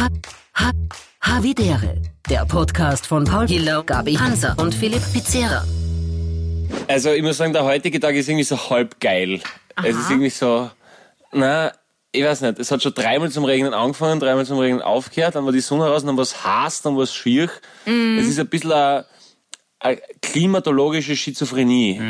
[0.00, 0.08] Ha,
[0.54, 0.70] ha,
[1.20, 2.00] Havidere,
[2.30, 5.62] der Podcast von Paul Hiller, Gabi Hanser und Philipp Pizzera.
[6.88, 9.42] Also ich muss sagen, der heutige Tag ist irgendwie so halb geil.
[9.84, 10.70] Es ist irgendwie so,
[11.32, 11.72] na,
[12.12, 15.44] ich weiß nicht, es hat schon dreimal zum Regnen angefangen, dreimal zum Regnen aufgehört, dann
[15.44, 17.50] war die Sonne raus, dann war es heiß, dann war es schier.
[17.84, 19.04] Es ist ein bisschen eine,
[19.80, 22.00] eine klimatologische Schizophrenie,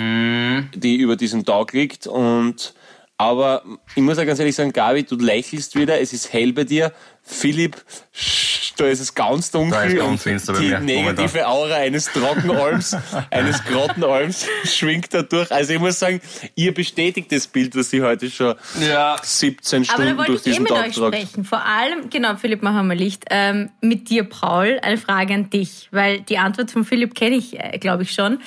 [0.77, 2.73] die über diesen Tag liegt und
[3.21, 3.62] aber
[3.95, 6.91] ich muss auch ganz ehrlich sagen, Gabi, du lächelst wieder, es ist hell bei dir.
[7.23, 7.77] Philipp,
[8.16, 12.06] sch- da ist es ganz dunkel Da ist ganz und die mir, negative Aura eines
[12.06, 12.97] Trockenalms,
[13.30, 15.52] eines Grottenalms schwingt da durch.
[15.52, 16.20] Also ich muss sagen,
[16.55, 19.16] ihr bestätigt das Bild, was sie heute schon Ja.
[19.23, 21.14] 17 Aber da Stunden durch diesen mit Tag euch tragt.
[21.14, 21.45] sprechen.
[21.45, 23.27] Vor allem, genau, Philipp, machen wir mal Licht.
[23.28, 27.61] Ähm, mit dir, Paul, eine Frage an dich, weil die Antwort von Philipp kenne ich,
[27.61, 28.39] äh, glaube ich, schon.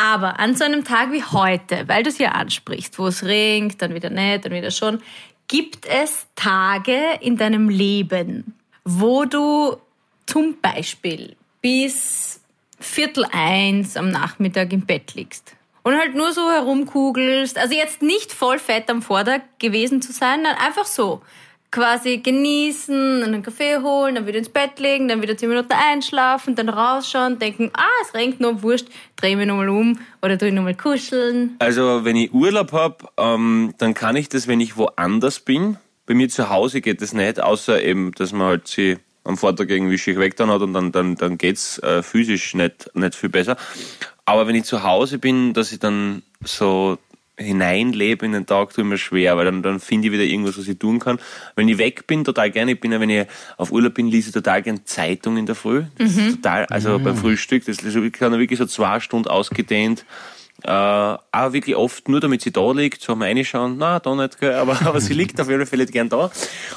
[0.00, 3.82] Aber an so einem Tag wie heute, weil du es ja ansprichst, wo es regnet,
[3.82, 5.02] dann wieder nicht, dann wieder schon,
[5.48, 9.76] gibt es Tage in deinem Leben, wo du
[10.26, 12.40] zum Beispiel bis
[12.78, 17.58] Viertel eins am Nachmittag im Bett liegst und halt nur so herumkugelst.
[17.58, 21.22] Also jetzt nicht voll fett am Vortag gewesen zu sein, sondern einfach so.
[21.70, 26.54] Quasi genießen, einen Kaffee holen, dann wieder ins Bett legen, dann wieder zehn Minuten einschlafen,
[26.54, 30.54] dann rausschauen, denken, ah, es regnet nur, wurscht, dreh mich nochmal um oder tu ich
[30.54, 31.56] nochmal kuscheln.
[31.58, 35.76] Also wenn ich Urlaub hab, ähm, dann kann ich das, wenn ich woanders bin.
[36.06, 39.68] Bei mir zu Hause geht das nicht, außer eben, dass man halt sie am Vortag
[39.68, 43.28] irgendwie schick weg dann hat und dann, dann, dann geht's äh, physisch nicht, nicht viel
[43.28, 43.58] besser.
[44.24, 46.98] Aber wenn ich zu Hause bin, dass ich dann so
[47.38, 50.58] hineinlebe in den Tag, tue ich mir schwer, weil dann, dann finde ich wieder irgendwas,
[50.58, 51.18] was ich tun kann.
[51.56, 52.72] Wenn ich weg bin, total gerne.
[52.72, 55.54] Ich bin ja, wenn ich auf Urlaub bin, lese ich total gerne Zeitung in der
[55.54, 55.84] Früh.
[55.96, 60.04] Das ist total, also beim Frühstück, das ich kann wirklich so zwei Stunden ausgedehnt.
[60.64, 64.40] Äh, auch wirklich oft nur, damit sie da liegt, so mal reinschauen, na, da nicht,
[64.40, 66.32] gell, aber, aber sie liegt auf jeden Fall gern da.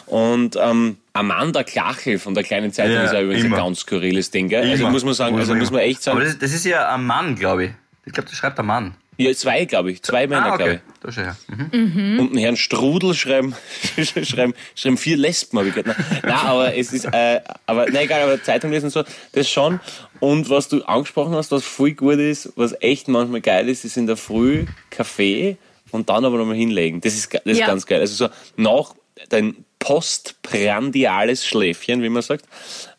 [0.05, 3.57] Und ähm, Amanda Klachel von der kleinen Zeitung Ja, ist ja übrigens immer.
[3.57, 4.69] ein ganz skurriles Ding, gell?
[4.69, 7.03] Also muss man sagen, also muss man echt sagen, Aber das, das ist ja ein
[7.03, 7.71] Mann, glaube ich.
[8.05, 8.93] Ich glaube, das schreibt ein Mann.
[9.21, 10.81] Ja, zwei, glaube ich, zwei Männer, ah, glaube okay.
[10.85, 10.99] ich.
[11.01, 11.35] Da schau her.
[11.71, 12.19] Mhm.
[12.19, 13.55] Und den Herrn Strudel schreiben,
[14.23, 15.97] schreiben, schreiben vier Lesben, habe ich gehört.
[15.97, 19.03] Nein, nein, aber es ist, äh, aber, nein, egal, aber Zeitung lesen und so,
[19.33, 19.79] das schon.
[20.19, 23.97] Und was du angesprochen hast, was voll gut ist, was echt manchmal geil ist, ist
[23.97, 25.57] in der Früh Kaffee
[25.91, 27.01] und dann aber nochmal hinlegen.
[27.01, 27.67] Das ist, das ist Ja.
[27.67, 27.99] ganz geil.
[27.99, 28.93] Also so nach
[29.29, 32.45] dein postprandiales Schläfchen, wie man sagt,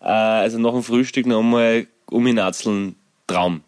[0.00, 3.62] äh, also nach dem Frühstück nochmal umhinatzeln, Traum.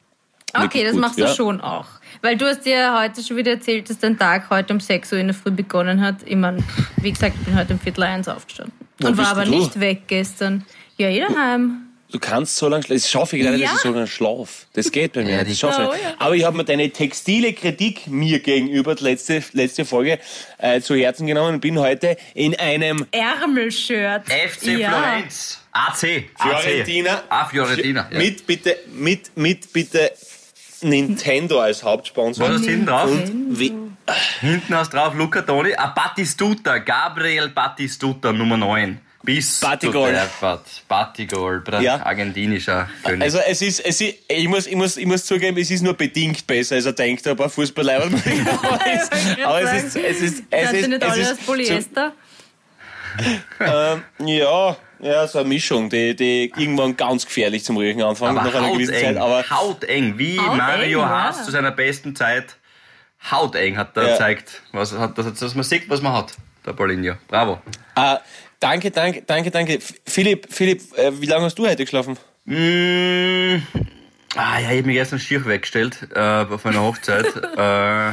[0.53, 1.35] Okay, Wirklich das gut, machst du ja.
[1.35, 1.87] schon auch.
[2.25, 5.19] Weil du hast dir heute schon wieder erzählt, dass dein Tag heute um 6 Uhr
[5.19, 6.17] in der Früh begonnen hat.
[6.25, 6.65] Ich meine,
[6.97, 8.73] wie gesagt, ich bin heute um Viertel eins aufgestanden.
[8.99, 9.51] Wo Und war aber du?
[9.51, 10.65] nicht weg gestern.
[10.97, 11.83] Ja, eh daheim.
[12.11, 12.97] Du kannst so lange schlafen.
[12.97, 13.67] Das schaffe ich leider, Ja.
[13.67, 14.67] dass ich so lange schlaf.
[14.73, 15.33] Das geht bei mir.
[15.33, 16.15] Ja, das schaffe ich Oh, ja.
[16.19, 20.19] Aber ich habe mir deine textile Kritik mir gegenüber, die letzte, letzte Folge,
[20.57, 24.23] äh, zu Herzen genommen und bin heute in einem Ärmelshirt.
[24.31, 24.89] FC ja.
[24.93, 25.61] Florenz.
[25.73, 26.31] AC.
[26.41, 27.17] Fiorentina.
[27.17, 27.23] AC.
[27.29, 28.09] Ah, Fiorentina.
[28.11, 28.17] Ja.
[28.19, 30.11] Mit bitte, mit, mit bitte
[30.85, 32.49] Nintendo als Hauptsponsor.
[32.49, 33.11] Was hinten drauf?
[33.11, 33.73] Und wie,
[34.41, 35.75] Hinten hast du drauf Luca Toni.
[35.77, 36.79] Ah, Battistuta.
[36.79, 39.01] Gabriel Battistuta, Nummer 9.
[39.23, 40.15] Bis Batigol.
[40.87, 41.63] Batigol.
[41.81, 42.05] Ja.
[42.05, 43.23] Argentinischer König.
[43.23, 45.95] also es ist, es ist, ich muss, ich muss, ich muss zugeben, es ist nur
[45.95, 48.03] bedingt besser, als er denkt, ein paar Fußballer.
[48.03, 51.33] aber es, aber es ist, es ist, es Seid ist, ihr nicht es alle ist
[51.33, 52.13] aus Polyester?
[53.61, 58.43] Ähm, ja, ja, so eine Mischung, die, die irgendwann ganz gefährlich zum Riechen anfängt aber
[58.49, 59.15] nach einer gewissen hauteng.
[59.15, 59.23] Zeit.
[59.23, 60.19] Aber hauteng.
[60.19, 61.09] Wie Hauteng, Mario ja.
[61.09, 62.57] Haas zu seiner besten Zeit.
[63.31, 64.11] Hauteng hat er Ja.
[64.13, 66.35] gezeigt, was, hat, dass, dass man sieht, was man hat.
[66.67, 67.15] Der Paulinho.
[67.29, 67.61] Bravo.
[67.97, 68.17] äh,
[68.61, 69.79] danke, danke, danke, danke.
[70.07, 72.19] Philipp, Philipp, äh, wie lange hast du heute geschlafen?
[72.47, 73.57] Mm,
[74.37, 77.27] ah, ja, ich habe mich gestern schier weggestellt äh, auf einer Hochzeit.
[77.57, 78.13] äh,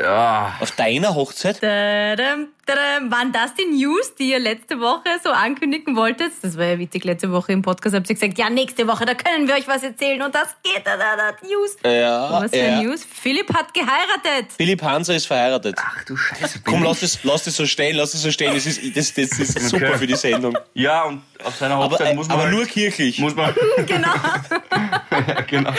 [0.00, 0.56] ja.
[0.60, 1.60] Auf deiner Hochzeit?
[1.60, 3.10] Tadam, tadam.
[3.10, 6.32] Waren das die News, die ihr letzte Woche so ankündigen wolltet?
[6.42, 9.14] Das war ja witzig, letzte Woche im Podcast habt ihr gesagt, ja, nächste Woche, da
[9.14, 11.76] können wir euch was erzählen und das geht, da, da, da, News.
[11.84, 12.82] Ja, Was für ja.
[12.82, 13.04] News?
[13.04, 14.52] Philipp hat geheiratet.
[14.56, 15.76] Philipp Hanser ist verheiratet.
[15.78, 16.60] Ach du Scheiße.
[16.64, 18.54] Komm, lass das, lass das so stehen, lass das so stehen.
[18.54, 19.98] Das ist, das, das ist super Okay.
[19.98, 20.56] für die Sendung.
[20.74, 22.34] Ja, und auf seiner Aber, Hochzeit äh, muss man.
[22.36, 23.18] aber halt, nur kirchlich.
[23.18, 23.54] Muss man.
[23.86, 24.08] Genau.
[25.10, 25.72] ja, genau.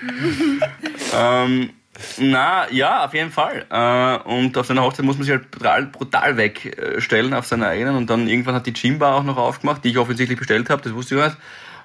[1.16, 1.70] ähm,
[2.18, 3.66] na, ja, auf jeden Fall.
[3.70, 7.96] Äh, und auf seiner Hochzeit muss man sich halt brutal, brutal wegstellen auf seiner eigenen.
[7.96, 10.92] Und dann irgendwann hat die Gymbar auch noch aufgemacht, die ich offensichtlich bestellt habe, das
[10.94, 11.36] wusste ich nicht.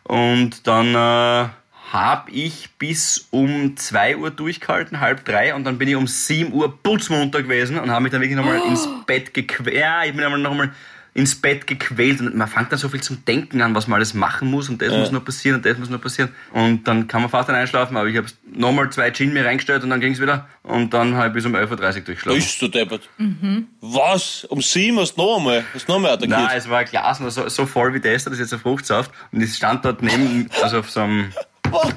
[0.03, 1.49] Und dann äh,
[1.91, 6.51] habe ich bis um 2 Uhr durchgehalten, halb drei, und dann bin ich um 7
[6.53, 9.75] Uhr putzmunter gewesen und habe mich dann wirklich nochmal ins Bett gequält.
[9.75, 10.71] Ja, ich bin einmal nochmal
[11.15, 14.13] ins Bett gequält und man fängt dann so viel zum Denken an, was man alles
[14.13, 16.29] machen muss und das muss noch passieren und das muss noch passieren.
[16.51, 19.81] Und dann kann man fast dann einschlafen, aber ich habe nochmal zwei Gin mir reingestellt
[19.83, 22.37] und dann ging es wieder und dann habe ich bis um 11.30 Uhr durchgeschlafen.
[22.37, 23.09] Bist du deppert?
[23.79, 24.43] Was?
[24.49, 25.63] Um sieben hast du noch einmal?
[25.73, 26.37] Hast du noch einmal attackiert?
[26.37, 29.09] Nein, es war ein Glas so, so voll wie das, das ist jetzt ein Fruchtsaft
[29.31, 31.31] und es stand dort neben, also auf so einem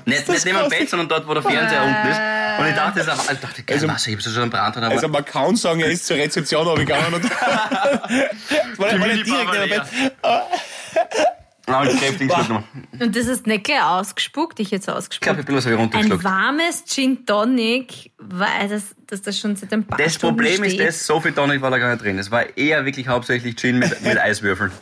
[0.06, 0.68] Nicht, ist nicht neben dem.
[0.70, 2.20] Bett, sondern dort, wo der Fernseher unten ist.
[2.60, 4.76] Und ich dachte, das ist, ich dachte geil, Also- Wasser, ich hab so einen Brand
[4.76, 7.70] aber Also man kann sagen, er ist zur Rezeption runtergegangen und war
[8.78, 9.82] war nicht direkt neben dem Bett.
[11.66, 12.62] Nein, ich noch.
[12.98, 15.22] Und das hast nicht gleich ausgespuckt, ich jetzt Ich ausgespuckt.
[15.22, 16.24] glaube, ich bin was habe ich Ein runtergeschluckt.
[16.24, 20.72] warmes Gin Tonic, weil das, dass das schon seit ein paar Das Stunden Problem ist,
[20.72, 20.88] steht.
[20.88, 22.18] das, so viel Tonic war da gar nicht drin.
[22.18, 24.72] Es war eher wirklich hauptsächlich Gin mit, mit Eiswürfeln.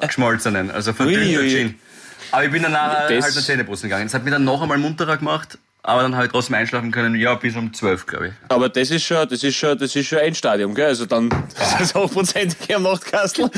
[0.00, 1.42] Geschmolzenen, also verdünnter.
[1.42, 1.78] Gin.
[2.32, 4.06] Aber ich bin danach Das- halt nur Zähneputzen gegangen.
[4.06, 7.14] Das hat mich dann noch einmal munterer gemacht, aber dann habe ich trotzdem einschlafen können,
[7.14, 8.32] ja, bis um 12, glaube ich.
[8.48, 10.86] Aber das ist schon, das ist schon, das ist schon Endstadium, gell?
[10.86, 11.28] Also dann,
[11.58, 13.44] das ist hochprozentig am Nachtkastel.
[13.50, 13.54] Und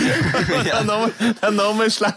[1.40, 2.12] dann nochmal, schlau.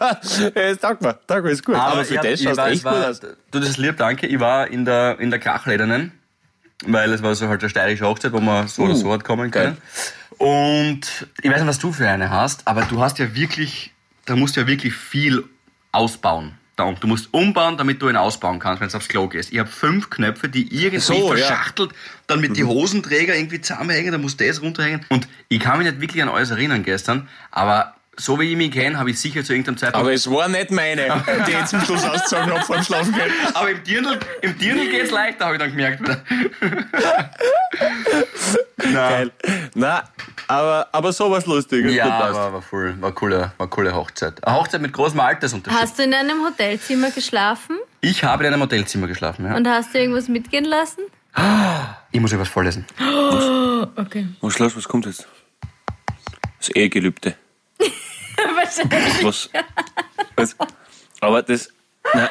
[0.53, 1.75] Es taugt mir, taugt mir, ist gut.
[1.75, 3.19] Aber, für ich hab- das schaust war- du echt gut war, aus.
[3.19, 4.27] Du, das ist lieb, danke.
[4.27, 6.11] Ich war in der, in der Krachledernen,
[6.85, 9.23] weil es war so halt eine steirische Hochzeit, wo man so oder Uh, so hat
[9.23, 9.77] kommen können.
[10.37, 11.01] Und
[11.41, 13.93] ich weiß nicht, was du für eine hast, aber du hast ja wirklich,
[14.25, 15.43] da musst du ja wirklich viel
[15.95, 16.57] ausbauen.
[16.75, 16.99] Da unten.
[16.99, 19.53] Du musst umbauen, damit du ihn ausbauen kannst, wenn es aufs Klo gehst.
[19.53, 21.19] Ich habe fünf Knöpfe, die irgendwie So, ja.
[21.21, 21.27] Mhm.
[21.37, 21.91] verschachtelt,
[22.27, 25.05] dann mit die Hosenträger irgendwie zusammenhängen, da muss das runterhängen.
[25.07, 28.71] Und ich kann mich nicht wirklich an alles erinnern gestern, aber so wie ich mich
[28.71, 31.81] kenne, habe ich sicher zu irgendeinem Zeitpunkt Aber es war nicht meine, die ich zum
[31.81, 33.31] Schluss ausgezogen habe vor dem Schlafen gehen.
[33.53, 36.01] Aber im Dirndl, im Dirndl geht's leichter, habe ich dann gemerkt.
[38.77, 39.31] Geil.
[39.73, 40.01] Nein,
[40.47, 41.89] aber, aber sowas lustig.
[41.91, 44.45] Ja, war, war, voll, war, coole, war coole Hochzeit.
[44.45, 45.81] Eine Hochzeit mit großem Altersunterschied.
[45.81, 47.77] Hast du in einem Hotelzimmer geschlafen
[48.07, 49.45] ich habe in einem Hotelzimmer geschlafen.
[49.45, 49.55] Ja.
[49.55, 51.01] und hast du irgendwas mitgehen lassen?
[52.11, 52.85] Ich muss euch was vorlesen.
[53.97, 54.27] Okay.
[54.41, 55.27] Was, Schloss, was kommt jetzt?
[56.59, 57.35] Das Ehegelübde.
[58.55, 59.23] Wahrscheinlich.
[59.23, 59.49] Was?
[60.35, 60.55] was?
[61.21, 61.69] Aber das.
[62.13, 62.29] Na,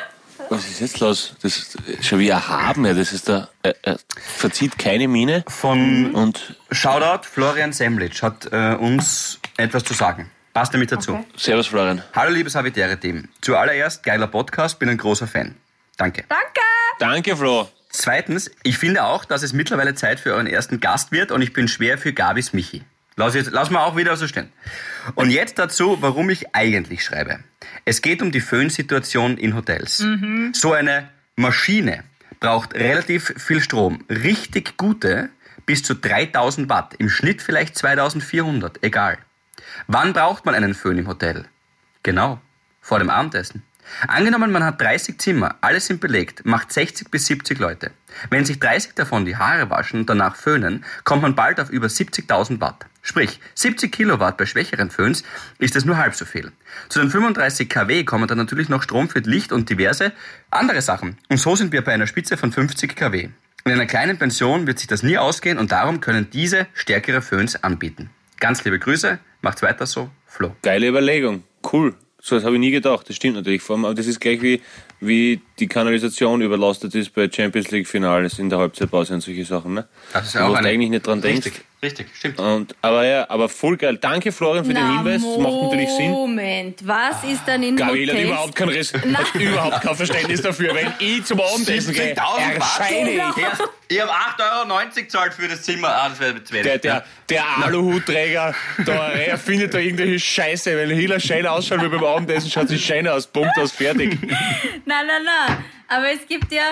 [0.49, 1.35] was ist jetzt los?
[1.43, 2.93] Das ist schon wie erhaben, ja.
[2.93, 3.49] Das ist da.
[3.62, 9.94] Er, er verzieht keine Miene Von und Shoutout Florian Semlitsch hat äh, uns etwas zu
[9.94, 10.31] sagen.
[10.52, 11.14] Passt nämlich dazu.
[11.14, 11.25] Okay.
[11.37, 12.02] Servus, Florian.
[12.14, 13.29] Hallo liebes Habitäre-Team.
[13.41, 15.56] Zuallererst geiler Podcast, bin ein großer Fan.
[15.96, 16.25] Danke.
[16.29, 16.61] Danke!
[17.00, 17.69] Danke, Flo.
[17.91, 21.52] Zweitens, ich finde auch, dass es mittlerweile Zeit für euren ersten Gast wird und ich
[21.52, 22.85] bin schwer für Gabis Michi.
[23.16, 24.52] Lass, jetzt, lass mal auch wieder so stehen.
[25.14, 27.38] Und jetzt dazu, warum ich eigentlich schreibe.
[27.84, 30.05] Es geht um die Föhnsituation in Hotels.
[30.52, 32.05] So eine Maschine
[32.40, 34.05] braucht relativ viel Strom.
[34.08, 35.31] Richtig gute
[35.66, 36.94] bis zu 3000 Watt.
[36.99, 38.82] Im Schnitt vielleicht 2400.
[38.82, 39.19] Egal.
[39.87, 41.44] Wann braucht man einen Föhn im Hotel?
[42.02, 42.40] Genau,
[42.81, 43.62] vor dem Abendessen.
[44.06, 47.90] Angenommen, man hat 30 Zimmer, alle sind belegt, macht 60 bis 70 Leute.
[48.31, 51.86] Wenn sich 30 davon die Haare waschen und danach föhnen, kommt man bald auf über
[51.86, 52.86] 70.000 Watt.
[53.02, 55.25] Sprich, 70 Kilowatt bei schwächeren Föhns
[55.58, 56.52] ist es nur halb so viel.
[56.88, 60.12] Zu den 35 kW kommen dann natürlich noch Strom für Licht und diverse
[60.50, 61.19] andere Sachen.
[61.28, 63.28] Und so sind wir bei einer Spitze von 50 kW.
[63.66, 67.62] In einer kleinen Pension wird sich das nie ausgehen und darum können diese stärkere Föhns
[67.62, 68.10] anbieten.
[68.40, 70.54] Ganz liebe Grüße, macht's weiter so, Flo.
[70.62, 71.44] Geile Überlegung.
[71.72, 71.94] Cool.
[72.26, 73.06] So das habe ich nie gedacht.
[73.06, 73.60] Das stimmt natürlich.
[73.60, 74.62] Vor allem, aber das ist gleich wie,
[74.98, 79.74] wie die Kanalisation überlastet ist bei Champions League Finales in der Halbzeitpause und solche Sachen.
[79.74, 79.86] Ne?
[80.14, 81.50] Das ist ja auch eine- eigentlich nicht dran denkst.
[81.84, 82.38] Richtig, stimmt.
[82.38, 83.98] Und, aber ja, aber voll geil.
[84.00, 85.20] Danke Florian für den Na, Hinweis.
[85.22, 86.10] Das macht natürlich Sinn.
[86.10, 88.28] Moment, was ist dann in Gabriel hat Hotels?
[88.31, 90.75] überhaupt kein, Res hat überhaupt kein Verständnis dafür.
[90.75, 92.54] Wenn ich zum Abendessen gehe, 70.000 Watt?
[92.54, 93.16] erscheine ich.
[93.16, 93.69] Genau.
[93.88, 95.88] Ich habe 8,90 Euro gezahlt für das Zimmer.
[95.88, 96.64] Ah, das wäre zu wenig.
[96.64, 98.54] Der, der, der Aluhutträger,
[98.86, 103.06] da erfindet da irgendwelche Scheiße, weil Hiller schein ausschaut wie beim Abendessen, schaut sich schein
[103.06, 104.19] aus, Punkt aus, fertig.
[104.22, 105.64] Nein, nein, nein.
[105.88, 106.62] Aber es gibt ja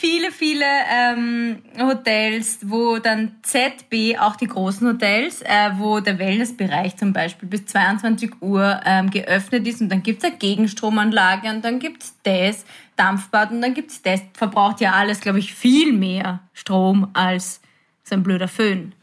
[0.00, 6.96] viele, viele ähm, Hotels, wo dann ZB, auch die großen Hotels, äh, wo der Wellnessbereich
[6.96, 11.78] zum Beispiel bis 22 Uhr ähm, geöffnet ist und dann gibt's eine Gegenstromanlage und dann
[11.78, 12.64] gibt's das,
[12.96, 14.22] Dampfbad und dann gibt's das.
[14.32, 17.60] Verbraucht ja alles, glaube ich, viel mehr Strom als
[18.02, 18.94] so ein blöder Föhn.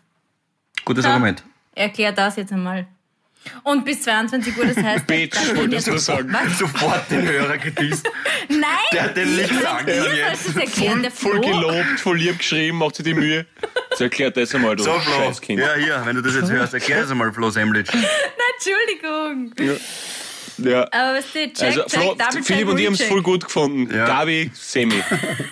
[0.83, 1.43] Gutes Argument.
[1.75, 2.87] Erklär das jetzt einmal.
[3.63, 5.07] Und bis 22 Uhr, das heißt...
[5.07, 6.31] Bitch, wolltest du sagen.
[6.31, 6.57] Was?
[6.59, 8.09] Sofort den Hörer gedisst.
[8.49, 8.61] Nein!
[8.93, 10.47] Der hat den können sollt jetzt.
[10.49, 11.41] es erklären, der Voll Flo.
[11.41, 13.45] gelobt, voll lieb geschrieben, macht sich die Mühe.
[13.91, 15.13] Jetzt erklärt das einmal, du So, Flo.
[15.25, 15.59] Scheißkind.
[15.59, 17.89] Ja, hier, wenn du das jetzt hörst, erklär das einmal, Flo Semlitsch.
[18.57, 19.53] Entschuldigung.
[20.57, 20.87] Ja.
[20.91, 21.55] Aber was steht?
[21.55, 23.93] Check, Also, check, Flo, double check, Philipp und ich haben es voll gut gefunden.
[23.95, 24.05] Ja.
[24.07, 25.03] Gabi, semi.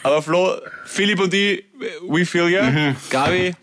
[0.04, 1.64] Aber Flo, Philipp und ich,
[2.08, 2.64] we feel ya.
[2.64, 2.96] Mhm.
[3.12, 3.54] Gabi,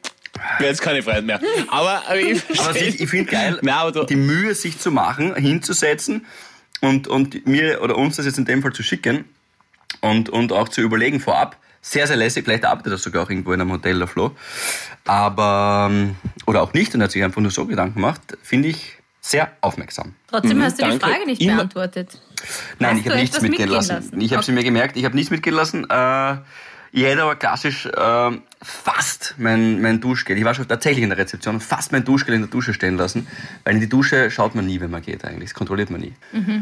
[0.59, 1.41] wäre jetzt keine Freude mehr.
[1.69, 4.91] Aber, aber ich Aber ich, ich finde geil, Nein, aber du- die Mühe, sich zu
[4.91, 6.27] machen, hinzusetzen
[6.81, 9.25] und, und mir oder uns das jetzt in dem Fall zu schicken
[10.01, 11.57] und, und auch zu überlegen vorab.
[11.85, 12.45] Sehr, sehr lässig.
[12.45, 14.31] Vielleicht arbeitet er sogar auch irgendwo in einem Hotel, der Flo.
[15.05, 18.21] Aber, ähm, oder auch nicht und hat sich einfach nur so Gedanken gemacht.
[18.43, 20.15] Finde ich Sehr aufmerksam.
[20.29, 21.07] Trotzdem hast du die danke.
[21.07, 22.19] Frage nicht beantwortet.
[22.81, 23.95] Nein, Hast ich habe nichts mitgehen mitgehen lassen.
[23.95, 24.21] lassen?
[24.21, 24.47] Ich habe Okay.
[24.47, 25.89] sie mir gemerkt, ich habe nichts mitgehen lassen.
[25.89, 26.37] Äh,
[26.93, 28.31] ich hätte aber klassisch äh,
[28.63, 32.43] fast mein, mein Duschgel, ich war schon tatsächlich in der Rezeption, fast mein Duschgel in
[32.43, 33.27] der Dusche stehen lassen,
[33.65, 35.51] weil in die Dusche schaut man nie, wenn man geht eigentlich.
[35.51, 36.13] Das kontrolliert man nie.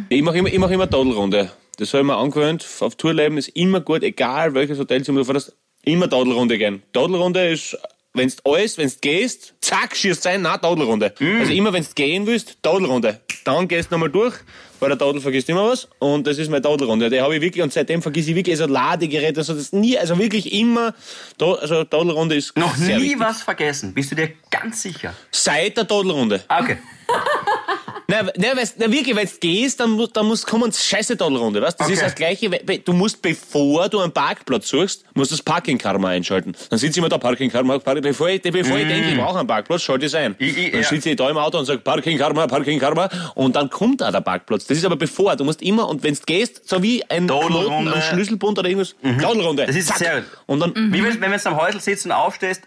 [0.09, 1.51] Ich mache immer, ich mach immer Tadelrunde.
[1.79, 2.67] Das habe ich mir angewöhnt.
[2.81, 6.83] Auf Tourleben ist immer gut, egal welches Hotelzimmer du fährst, immer Tadelrunde gehen.
[6.93, 7.77] Tadelrunde ist,
[8.13, 11.15] wenn du alles, wenn du gehst, zack, schießt sein, nein, Tadelrunde.
[11.19, 13.21] Also immer, wenn du gehen willst, Tadelrunde.
[13.45, 14.35] Dann gehst du nochmal durch,
[14.81, 15.89] weil der Tadel vergisst immer was.
[15.99, 17.09] Und das ist meine Tadelrunde.
[17.11, 20.19] Die habe ich wirklich, und seitdem vergesse ich wirklich, also Ladegeräte, also das nie, also
[20.19, 20.95] wirklich immer,
[21.41, 23.21] also Tadelrunde ist Noch nie wichtig.
[23.21, 23.95] was vergessen.
[23.95, 25.15] Bist du dir ganz sicher?
[25.31, 26.43] Seit der Tadelrunde.
[26.49, 26.79] Ah, okay.
[28.11, 31.79] Nein, nein, weißt, na wirklich, wenn du gehst, dann, dann muss kommen scheiße Tadelrunde, weißt?
[31.79, 31.95] Das Okay.
[31.95, 36.55] ist das Gleiche, du musst, bevor du einen Parkplatz suchst, musst du das Parking-Karma einschalten.
[36.71, 39.47] Dann sitze ich immer da, Parking-Karma, Parking, bevor ich, bevor ich denke, ich brauche einen
[39.47, 40.33] Parkplatz, schalte ich es ein.
[40.33, 40.37] Mm.
[40.39, 40.89] Ich- ich- dann ja.
[40.89, 44.67] sitze ich da im Auto und sage, Parking-Karma, Parking-Karma, und dann kommt auch der Parkplatz.
[44.67, 47.89] Das ist aber bevor, du musst immer, und wenn du gehst, so wie ein Knoten
[47.89, 49.67] am Schlüsselbund oder irgendwas, Tadelrunde.
[49.67, 49.99] Das ist zack.
[49.99, 50.31] sehr gut.
[50.47, 52.63] Und dann, Wie wenn, wenn du am Häusl sitzt und aufstehst,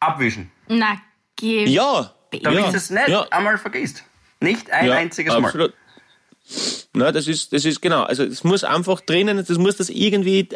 [0.00, 0.50] abwischen.
[0.68, 0.96] Na,
[1.36, 1.64] geh.
[1.66, 2.12] ja.
[2.32, 3.26] Damit ja, du das nicht ja.
[3.30, 4.04] einmal vergisst.
[4.40, 5.44] Nicht ein Ja, einziges Mal.
[5.44, 5.74] absolut.
[6.94, 8.02] Na, das ist, das ist genau.
[8.02, 10.48] Also es muss einfach drinnen, das muss das irgendwie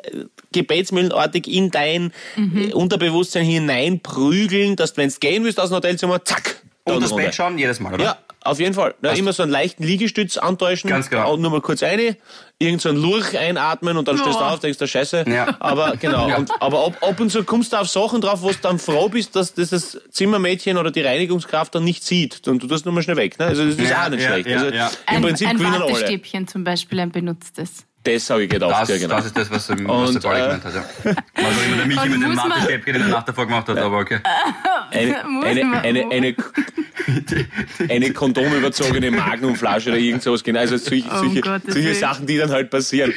[0.52, 6.62] gebetsmühlenartig in dein äh, Unterbewusstsein hineinprügeln, dass wenn du gehen willst aus dem Hotelzimmer, zack,
[6.84, 7.14] Und das.
[7.14, 8.04] Bett schauen jedes Mal, oder?
[8.04, 8.94] Ja, auf jeden Fall.
[9.00, 11.24] Na, immer so einen leichten Liegestütz antäuschen, Ganz genau.
[11.24, 12.16] auch nur mal kurz eine,
[12.58, 14.50] irgend so ein Lurch einatmen und dann stehst du Ja.
[14.52, 15.24] auf, denkst du, scheiße.
[15.26, 15.56] Ja.
[15.60, 16.36] Aber genau, Ja.
[16.36, 19.08] und, aber ab, ab und zu kommst du auf Sachen drauf, wo du dann froh
[19.08, 22.46] bist, dass das, das Zimmermädchen oder die Reinigungskraft dann nicht sieht.
[22.46, 23.38] Und du tust nur mal schnell weg.
[23.38, 23.46] Ne?
[23.46, 24.46] Also das ist Ja, auch nicht ja, schlecht.
[24.48, 24.86] ja, also ja.
[24.88, 25.84] Im Ein, Prinzip ein gewinnen alle.
[25.92, 27.86] Wattestäbchen zum Beispiel, ein benutztes.
[28.04, 29.16] Das habe ich gedacht, Das, ja genau.
[29.16, 30.74] das ist das, was, was der Und, Pauli äh, gemeint hat.
[30.74, 30.84] Ja.
[31.04, 33.98] Was auch immer der Michi mit dem Mathe-Stäbchen in der Nacht davor gemacht hat, aber
[33.98, 34.20] okay.
[34.90, 36.36] eine, eine, eine, eine,
[37.88, 40.44] eine kondomüberzogene Magnumflasche oder irgend sowas.
[40.44, 41.94] Genau, also solche, Oh, solche, Gottes solche.
[41.94, 43.12] Sachen, die dann halt passieren.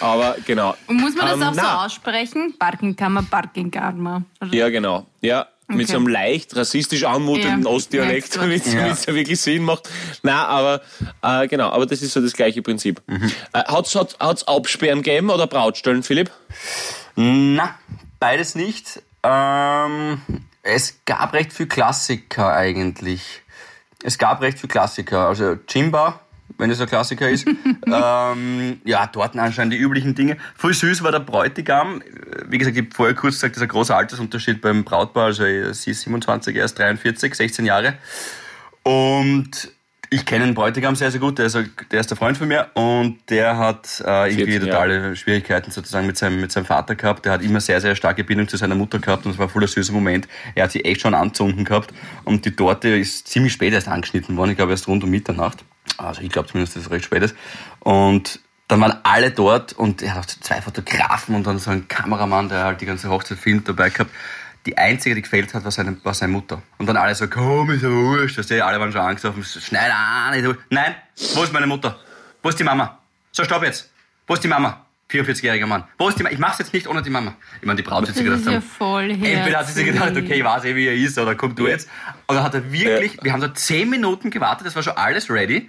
[0.00, 0.74] Aber genau.
[0.86, 1.84] Und muss man das Ähm, auch so na.
[1.84, 2.54] aussprechen?
[2.58, 4.22] Parkingkammer, Parkingkarma.
[4.40, 5.06] Oder- Ja, genau.
[5.20, 5.92] Ja, mit Okay.
[5.92, 8.40] so einem leicht rassistisch anmutenden Ja, Ostdialekt, du.
[8.40, 9.14] damit es ja.
[9.14, 9.88] wirklich Sinn macht.
[10.22, 10.80] Na, aber
[11.22, 13.00] äh, genau, aber das ist so das gleiche Prinzip.
[13.06, 13.32] Mhm.
[13.52, 16.30] Äh, hat's, hat, hat's Absperren gegeben oder Brautstellen, Philipp?
[17.16, 17.74] Na,
[18.18, 19.02] beides nicht.
[19.22, 20.20] Ähm,
[20.62, 23.42] es gab recht viel Klassiker eigentlich.
[24.02, 25.28] Es gab recht viel Klassiker.
[25.28, 26.20] Also Jimba,
[26.60, 27.46] wenn es ein Klassiker ist.
[27.86, 30.36] ähm, ja, dort anscheinend die üblichen Dinge.
[30.56, 32.02] Voll süß war der Bräutigam.
[32.48, 35.24] Wie gesagt, ich habe vorher kurz gesagt, das ist ein großer Altersunterschied beim Brautpaar.
[35.26, 37.94] Also sie ist 27, er ist 43, 16 Jahre.
[38.82, 39.50] Und
[40.12, 41.38] ich kenne den Bräutigam sehr, sehr gut.
[41.38, 44.66] Der ist, ein- der ist der Freund von mir und der hat äh, irgendwie 14
[44.68, 44.88] Jahre.
[44.88, 47.24] totale Schwierigkeiten sozusagen mit seinem, mit seinem Vater gehabt.
[47.26, 49.60] Der hat immer sehr, sehr starke Bindung zu seiner Mutter gehabt und es war voll
[49.60, 50.26] der süßer Moment.
[50.56, 51.92] Er hat sie echt schon anzünden gehabt
[52.24, 54.50] und die Torte ist ziemlich spät erst angeschnitten worden.
[54.50, 55.64] Ich glaube erst rund um Mitternacht.
[55.98, 57.34] Also ich glaube zumindest, dass es recht spät ist.
[57.80, 61.88] Und dann waren alle dort und er hat auch zwei Fotografen und dann so ein
[61.88, 64.10] Kameramann, der halt die ganze Hochzeit filmt dabei gehabt.
[64.66, 66.62] Die einzige, die gefällt hat, war seine, war seine Mutter.
[66.78, 68.38] Und dann alle so, komm, ist ja wurscht.
[68.38, 70.56] Weißt du, alle waren schon angesoffen, schneid an.
[70.68, 70.94] Nein,
[71.34, 71.98] wo ist meine Mutter?
[72.42, 72.98] Wo ist die Mama?
[73.32, 73.90] So, stopp jetzt.
[74.26, 74.84] Wo ist die Mama?
[75.10, 75.84] 44-jähriger Mann.
[75.98, 76.32] Wo ist die Mama?
[76.32, 77.34] Ich mach's jetzt nicht ohne die Mama.
[77.60, 79.86] Ich meine, die Braut hat sich Das gedacht, ist ja voll Entweder hat sie sich
[79.86, 81.88] gedacht, okay, ich weiß eh, wie er ist, oder komm du jetzt.
[82.26, 85.30] Und dann hat er wirklich, wir haben da zehn Minuten gewartet, das war schon alles
[85.30, 85.68] ready,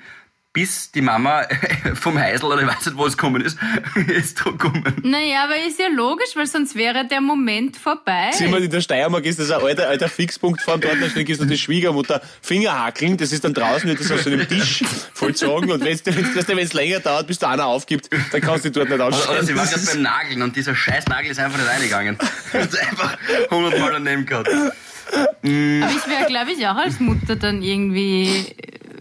[0.53, 1.45] bis die Mama
[1.93, 3.57] vom Heisel, oder ich weiß nicht, wo es gekommen ist,
[4.07, 4.83] ist da gekommen.
[5.03, 8.31] Naja, aber ist ja logisch, weil sonst wäre der Moment vorbei.
[8.33, 11.29] Sieh mal, in der Steiermark ist das ein alter, alter Fixpunkt von dort, da steht
[11.29, 14.83] ist noch die Schwiegermutter Fingerhackeln, das ist dann draußen, wird das auf so einem Tisch
[15.13, 18.89] vollzogen und wenn es länger dauert, bis da einer aufgibt, dann kannst du dich dort
[18.89, 19.45] nicht Oder, oder ausstellen.
[19.45, 22.17] sie war gerade beim Nageln und dieser scheiß Nagel ist einfach nicht reingegangen.
[22.53, 23.17] Und einfach
[23.49, 24.49] hundertmal daneben gehabt.
[24.49, 24.73] Aber
[25.43, 28.45] ich wäre, glaube ich, auch als Mutter dann irgendwie,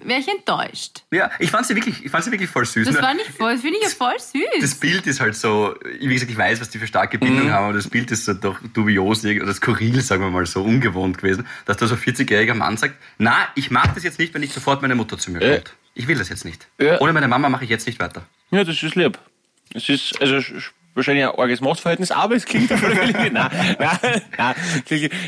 [0.04, 1.02] wäre ich enttäuscht.
[1.10, 2.86] Ja, ich fand sie wirklich, ich fand sie wirklich voll süß.
[2.86, 4.74] Das war nicht voll, das finde ich ja voll das süß.
[4.80, 7.52] Bild ist halt so, wie gesagt, ich weiß, was die für starke Bindung Mhm.
[7.52, 11.18] haben, aber das Bild ist so doch dubios oder skurril, sagen wir mal so, ungewohnt
[11.18, 14.40] gewesen, dass da so ein 40-jähriger Mann sagt, na, ich mag das jetzt nicht, wenn
[14.40, 15.54] nicht sofort meine Mutter zu mir Ja.
[15.56, 15.74] kommt.
[15.94, 16.66] Ich will das jetzt nicht.
[16.78, 17.00] Ja.
[17.00, 18.24] Ohne meine Mama mache ich jetzt nicht weiter.
[18.50, 19.18] Ja, das ist lieb.
[19.74, 20.40] Es ist, also,
[20.94, 24.54] wahrscheinlich ein arges Machtverhältnis, aber es klingt alle Fälle- nein, nein, nein.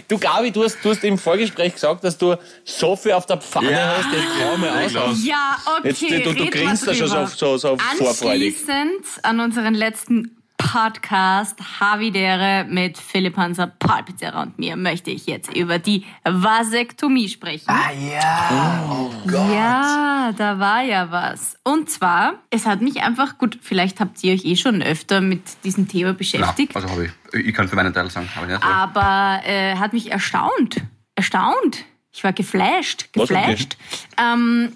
[0.09, 3.39] Du, Gabi, du hast, du hast im Vorgespräch gesagt, dass du so viel auf der
[3.39, 3.95] Pfanne Ja.
[3.99, 5.25] hast, jetzt schau mal aus.
[5.25, 5.89] Ja, okay.
[6.11, 8.57] Jetzt, du- du grinst da schon so- so- so vorfreudig.
[8.59, 15.27] Anschließend an unseren letzten Podcast Havidere mit Philipp Hanser, Paul Pizzerra und mir möchte ich
[15.27, 17.69] jetzt über die Vasektomie sprechen.
[17.69, 19.53] Ah ja, oh Gott.
[19.53, 21.57] Ja, da war ja was.
[21.65, 25.43] Und zwar, es hat mich einfach, gut, vielleicht habt ihr euch eh schon öfter mit
[25.65, 27.47] diesem Thema Na, beschäftigt, also habe ich.
[27.47, 28.65] Ich kann für meinen Teil sagen, habe ich nicht.
[28.65, 30.77] aber äh, hat mich erstaunt.
[31.17, 31.85] Erstaunt.
[32.13, 33.77] Ich war geflasht, geflasht.
[34.17, 34.73] Ähm,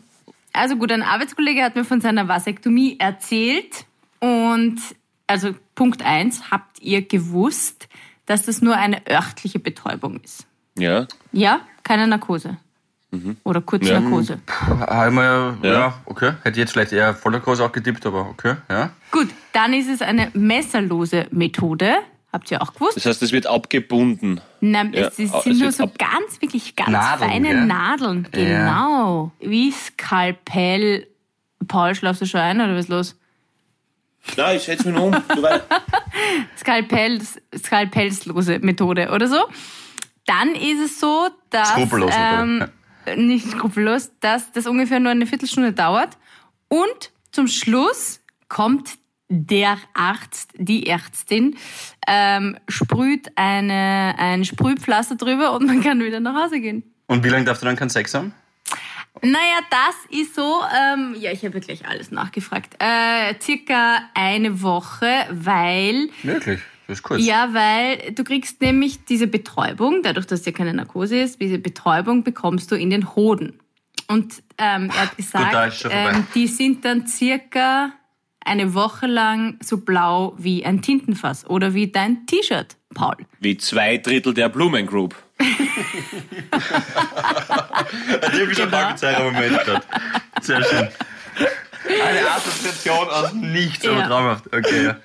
[0.52, 3.84] also gut, ein Arbeitskollege hat mir von seiner Vasektomie erzählt.
[4.20, 4.80] Und
[5.26, 7.88] also Punkt eins, habt ihr gewusst,
[8.26, 10.46] dass das nur eine örtliche Betäubung ist?
[10.76, 11.06] Ja.
[11.30, 12.56] Ja, keine Narkose.
[13.44, 14.40] Oder Kurznarkose.
[14.86, 15.68] Einmal, ja.
[15.68, 15.72] Ja.
[15.78, 16.32] ja, okay.
[16.42, 18.90] Hätte jetzt vielleicht eher Vollnarkose auch getippt, aber okay, ja.
[19.10, 21.94] Gut, dann ist es eine messerlose Methode.
[22.30, 22.96] Habt ihr auch gewusst?
[22.98, 24.42] Das heißt, es wird abgebunden.
[24.60, 27.64] Nein, Ja, es, ist- es sind nur wird so ganz, wirklich ganz Nadeln, feine gell?
[27.66, 28.28] Nadeln.
[28.34, 28.40] Ja.
[28.66, 29.32] Genau.
[29.40, 31.06] Wie Skalpell.
[31.68, 33.16] Paul, schlafst du schon ein oder was ist los?
[34.36, 35.16] Nein, ich setze mich nur um.
[36.58, 39.38] Skalpells, Skalpellslose Methode oder so.
[40.26, 42.72] Dann ist es so, dass Skrupellos ähm, Methode,
[43.22, 46.16] nicht skrupellos, dass das ungefähr nur eine Viertelstunde dauert
[46.68, 51.56] und zum Schluss kommt der Arzt, die Ärztin,
[52.06, 56.82] ähm, sprüht eine, ein Sprühpflaster drüber und man kann wieder nach Hause gehen.
[57.06, 58.34] Und wie lange darfst du dann keinen Sex haben?
[59.22, 62.74] Naja, das ist so, ähm, ja, ich habe ja gleich alles nachgefragt.
[62.78, 66.60] Äh, circa eine Woche, weil Wirklich?
[66.86, 67.24] Das ist kurz.
[67.24, 72.22] Ja, weil du kriegst nämlich diese Betäubung, dadurch, dass ja keine Narkose ist, diese Betäubung
[72.22, 73.58] bekommst du in den Hoden.
[74.08, 76.10] Und ähm, er hat gesagt, vorbei.
[76.12, 77.92] ähm, die sind dann circa
[78.44, 83.16] eine Woche lang so blau wie ein Tintenfass oder wie dein T-Shirt, Paul.
[83.40, 84.48] Wie zwei Drittel der
[85.38, 85.80] Blumen Group.
[88.32, 88.76] Typischer Genau.
[88.76, 89.82] Backenzeiger-Moment gerade.
[90.40, 90.88] Sehr schön.
[92.04, 94.06] Eine Assoziation aus nichts, aber Ja.
[94.06, 94.46] traumhaft.
[94.54, 94.96] Okay, ja.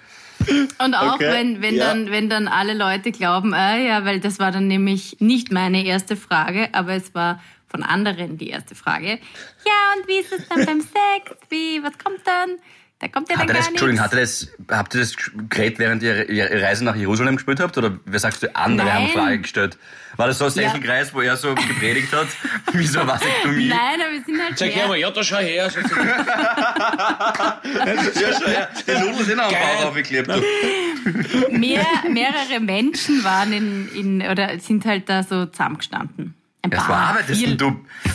[0.83, 1.85] Und auch Okay, wenn, wenn, ja.
[1.87, 5.85] dann, wenn dann alle Leute glauben, äh, ja, weil das war dann nämlich nicht meine
[5.85, 9.19] erste Frage, aber es war von anderen die erste Frage.
[9.65, 11.37] Ja, und wie ist es dann beim Sex?
[11.49, 12.57] Wie, was kommt dann?
[13.01, 14.13] Da kommt ja dann Hat er gar das, Entschuldigung, nichts.
[14.13, 14.19] hat er
[14.67, 15.15] das, habt ihr das
[15.49, 17.75] geredet, während ihr Reise nach Jerusalem gespielt habt?
[17.79, 18.95] Oder wer sagst du, andere Nein.
[18.95, 19.79] haben Frage gestellt?
[20.17, 21.03] War das so ein Ja.
[21.13, 22.27] Wo er so gepredigt hat?
[22.73, 23.69] Wie so Vasektomie?
[23.69, 25.63] Nein, aber wir sind halt Sag her mal, ja, da schau her.
[25.65, 25.83] Ja, schon,
[28.53, 28.67] ja.
[28.87, 30.27] Die Nudeln sind am Bauch aufgeklebt.
[31.51, 36.35] mehr, mehrere Menschen waren in, in oder sind halt da so zusammengestanden.
[36.63, 37.65] Ein Ja, wo paar, arbeitest vier, denn du?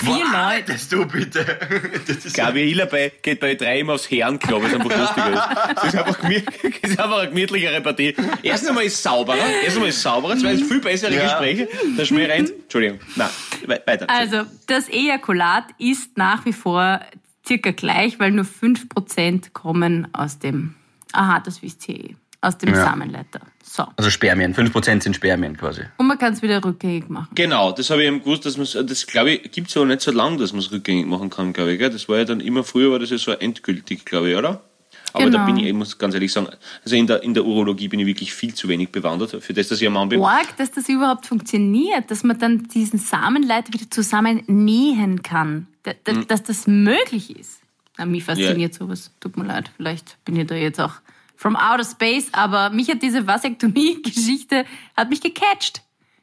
[0.04, 0.24] Leute.
[0.36, 1.44] arbeitest du bitte?
[2.06, 5.72] Das ist Gabi Hiller bei, geht bei drei immer aufs Herrenklo, was einfach lustiger.
[5.74, 6.44] Das ist einfach, gemü-
[6.82, 8.14] das ist einfach eine gemütlichere Partie.
[8.44, 11.22] Erst einmal ist es sauberer, erst einmal ist es sauberer, zweitens viel bessere Ja.
[11.24, 11.68] Gespräche.
[11.98, 12.50] Der Schmäh rennt.
[12.50, 13.00] Entschuldigung.
[13.16, 13.28] Nein,
[13.66, 14.08] we- weiter.
[14.08, 17.00] Also das Ejakulat ist nach wie vor
[17.44, 20.76] circa gleich, weil nur 5% kommen aus dem,
[21.12, 22.84] aha, das wisst ihr eh, aus dem Ja.
[22.84, 23.40] Samenleiter.
[23.76, 23.84] So.
[23.96, 24.54] Also Spermien.
[24.54, 25.82] 5% sind Spermien quasi.
[25.98, 27.28] Und man kann es wieder rückgängig machen.
[27.34, 30.00] Genau, das habe ich eben gewusst, dass man das glaube ich, gibt es aber nicht
[30.00, 31.78] so lange, dass man es rückgängig machen kann, glaube ich.
[31.78, 31.90] Gell?
[31.90, 34.62] Das war ja dann immer früher, war das ja so endgültig, glaube ich, oder?
[35.12, 35.46] Aber da Genau.
[35.46, 36.48] bin ich, ich muss ganz ehrlich sagen,
[36.84, 39.68] also in der, in der Urologie bin ich wirklich viel zu wenig bewandert, für das,
[39.68, 40.20] dass ich ein Mann bin.
[40.20, 45.92] Org, dass das überhaupt funktioniert, dass man dann diesen Samenleiter wieder zusammen nähen kann, da,
[46.04, 46.26] da, Hm.
[46.28, 47.60] dass das möglich ist.
[47.98, 49.10] Na, mich fasziniert sowas.
[49.20, 50.94] Tut mir leid, vielleicht bin ich da jetzt auch
[51.36, 54.64] from outer space, aber mich hat diese Vasektomie-Geschichte,
[54.96, 55.82] hat mich gecatcht.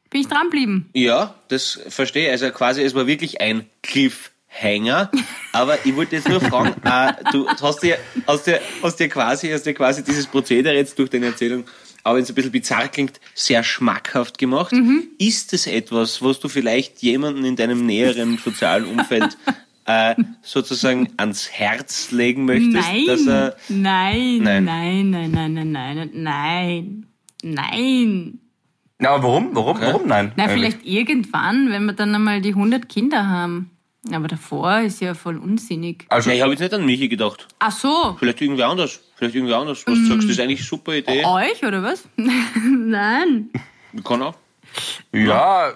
[0.10, 0.90] Bin ich dranblieben.
[0.94, 2.32] Ja, das verstehe ich.
[2.32, 5.10] Also quasi, es war wirklich ein Cliffhanger.
[5.54, 7.98] Aber ich wollte jetzt nur fragen, äh, du hast dir,
[8.28, 11.66] hast dir, hast dir quasi, hast dir quasi dieses Prozedere jetzt durch deine Erzählung,
[12.04, 14.76] auch wenn es ein bisschen bizarr klingt, sehr schmackhaft gemacht.
[15.18, 19.36] Ist es etwas, was du vielleicht jemanden in deinem näheren sozialen Umfeld
[19.86, 22.74] äh, sozusagen ans Herz legen möchtest?
[22.88, 24.64] Nein, Dass er, nein, Nein.
[24.64, 27.06] nein, nein, nein, nein, nein, nein,
[27.44, 28.40] nein.
[29.00, 29.50] Na, aber warum?
[29.56, 29.82] Warum?
[29.82, 30.32] Warum nein?
[30.36, 30.74] Na, eigentlich?
[30.76, 33.70] vielleicht irgendwann, wenn wir dann einmal die 100 Kinder haben.
[34.12, 36.06] Aber davor ist ja voll unsinnig.
[36.10, 37.48] Also, ja, ich habe jetzt nicht an Michi gedacht.
[37.60, 39.00] Ach so, Vielleicht irgendwie anders.
[39.16, 39.84] Vielleicht irgendwie anders.
[39.88, 41.24] Was du sagst, das ist eigentlich eine super Idee.
[41.26, 42.04] euch oder was?
[42.18, 43.50] Nein,
[44.04, 44.36] Kann auch.
[45.14, 45.72] ja,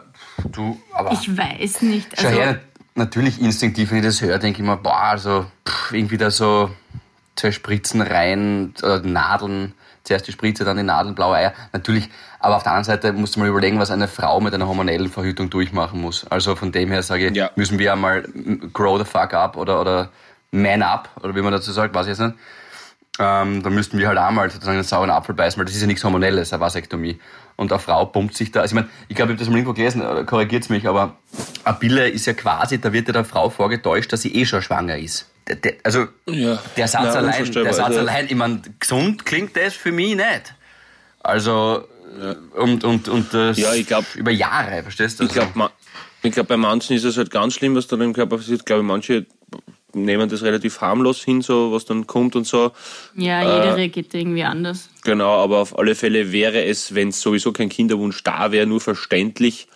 [0.51, 1.13] du, aber.
[1.13, 2.07] ich weiß nicht.
[2.19, 2.61] Schau Also, her,
[2.97, 6.69] natürlich instinktiv, wenn ich das höre, denke ich mir, boah, also pff, irgendwie da so
[7.35, 11.53] zwei Spritzen rein, äh, Nadeln, zuerst die Spritze, dann die Nadeln, blaue Eier.
[11.73, 14.67] Natürlich, aber auf der anderen Seite musst du mal überlegen, was eine Frau mit einer
[14.67, 16.25] hormonellen Verhütung durchmachen muss.
[16.29, 17.51] Also von dem her sage ich, Ja.
[17.55, 18.23] müssen wir einmal
[18.73, 20.09] grow the fuck up oder, oder
[20.51, 22.35] man up, oder wie man dazu sagt, weiß ich jetzt nicht.
[23.19, 25.81] Ähm, da müssten wir halt auch mal sozusagen einen sauren Apfel beißen, weil das ist
[25.81, 27.19] ja nichts Hormonelles, eine Vasektomie.
[27.55, 29.55] Und eine Frau pumpt sich da, also ich meine, ich glaube, ich habe das mal
[29.57, 31.17] irgendwo gelesen, korrigiert mich, aber
[31.63, 34.61] eine Pille ist ja quasi, da wird ja der Frau vorgetäuscht, dass sie eh schon
[34.61, 35.27] schwanger ist.
[35.47, 36.59] Der, der, also Ja.
[36.75, 40.15] der Satz Nein, allein, der Satz Also- allein, ich meine, gesund klingt das für mich
[40.15, 40.53] nicht.
[41.23, 41.87] Also,
[42.55, 45.23] und, und, und das Ja, ich glaub- über Jahre, verstehst du?
[45.25, 45.71] Ich glaube,
[46.21, 48.59] ich glaub, bei manchen ist es halt ganz schlimm, was dann im Körper passiert.
[48.59, 49.25] Ich glaube, manche
[49.93, 52.71] nehmen das relativ harmlos hin, so was dann kommt und so.
[53.15, 54.89] ja, jeder reagiert irgendwie anders.
[55.03, 58.81] Genau, aber auf alle Fälle wäre es, wenn es sowieso kein Kinderwunsch da wäre, nur
[58.81, 59.67] verständlich,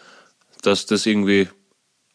[0.61, 1.47] dass das irgendwie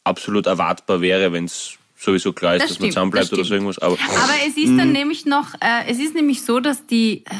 [0.04, 3.44] absolut erwartbar wäre, wenn es sowieso klar ist, Das dass man stimmt, zusammenbleibt das oder
[3.44, 3.78] so irgendwas.
[3.78, 7.30] Aber Aber es ist dann nämlich noch, äh, es ist nämlich so, dass die, äh,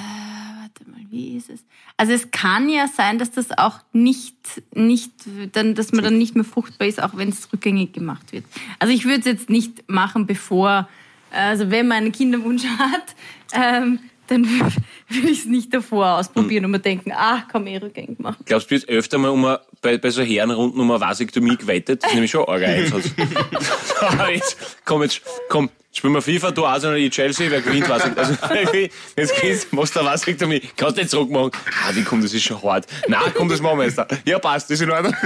[1.11, 1.65] wie ist es?
[1.97, 4.37] Also es kann ja sein, dass das auch nicht,
[4.75, 5.13] nicht,
[5.53, 8.45] dann, dass man dann nicht mehr fruchtbar ist, auch wenn es rückgängig gemacht wird.
[8.79, 10.89] Also ich würde es jetzt nicht machen, bevor,
[11.31, 13.15] also wenn man einen Kinderwunsch hat,
[13.53, 14.45] ähm, dann
[15.09, 18.45] würde ich es nicht davor ausprobieren und mir denken, ach, komm, eh rückgängig machen.
[18.45, 22.03] glaubst du, jetzt öfter mal um eine, bei, bei so Herrenrunden um eine Vasektomie gewettet?
[22.03, 23.11] Das ist nämlich schon arg Einsatz.
[24.33, 28.37] jetzt, komm, jetzt, komm, spielen wir FIFA, du Arsenal, ich Chelsea, wer gewinnt Vasektomie?
[28.51, 28.75] Also,
[29.17, 31.53] jetzt gehst, machst du eine Vasektomie, kannst du nicht zurückmachen.
[31.83, 32.87] Ah, die kommt, das ist schon hart.
[33.09, 34.01] Nein, komm, das machen wir jetzt.
[34.25, 35.15] Ja, passt, das ist in Ordnung.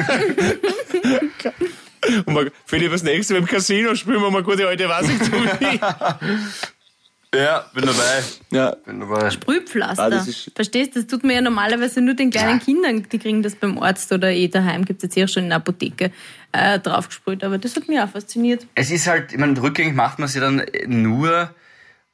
[2.24, 5.78] Und man, Philipp, das nächste Mal im Casino spielen wir mal gute alte Vasektomie.
[7.35, 8.23] Ja, bin dabei.
[8.51, 9.31] Ja, Bin dabei.
[9.31, 10.03] Sprühpflaster.
[10.03, 11.01] Ah, das ist- Verstehst du?
[11.01, 12.64] Das tut man ja normalerweise nur den kleinen Ja.
[12.64, 15.51] Kindern, die kriegen das beim Arzt oder eh daheim, gibt es jetzt hier schon in
[15.51, 16.11] der Apotheke,
[16.51, 17.45] äh, draufgesprüht.
[17.45, 18.66] Aber das hat mich auch fasziniert.
[18.75, 21.55] Es ist halt, ich meine, rückgängig macht man sie dann nur,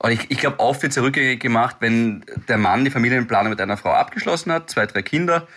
[0.00, 3.60] oder ich, ich glaube, oft wird sie rückgängig gemacht, wenn der Mann die Familienplanung mit
[3.62, 5.48] einer Frau abgeschlossen hat, zwei, drei Kinder,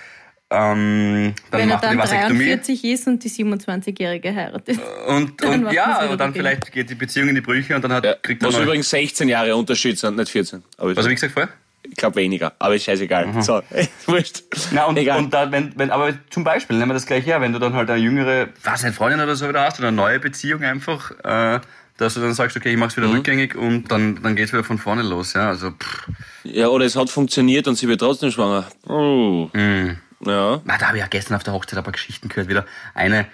[0.52, 2.46] ähm, dann Wenn er macht er dann die Vasektomie.
[2.46, 4.80] 43 ist und die 27-Jährige heiratet.
[5.08, 7.84] Und, Dann und macht ja, aber dann vielleicht geht die Beziehung in die Brüche und
[7.84, 8.16] dann hat, ja.
[8.22, 10.64] kriegt er Was übrigens 16 Jahre Unterschied sind, nicht 14.
[10.78, 11.50] Aber Was habe ich gesagt vorher?
[11.84, 13.42] ich glaube weniger, aber ist scheißegal.
[13.42, 13.62] So,
[14.06, 14.44] wurscht.
[14.72, 15.18] Na, und, Egal.
[15.20, 17.74] und da, wenn, wenn, aber zum Beispiel, nehmen wir das gleich her, wenn du dann
[17.74, 21.12] halt eine jüngere, was, eine Freundin oder so wieder hast, oder eine neue Beziehung einfach,
[21.24, 21.60] äh,
[21.98, 23.02] dass du dann sagst, okay, ich mach's Mhm.
[23.04, 26.08] wieder rückgängig und dann, dann geht's wieder von vorne los, ja, also, pff.
[26.44, 28.68] Ja, oder es hat funktioniert und sie wird trotzdem schwanger.
[28.88, 29.50] Oh.
[30.26, 30.62] Ja.
[30.66, 32.66] Na, da habe ich ja gestern auf der Hochzeit paar Geschichten gehört wieder.
[32.94, 33.28] Eine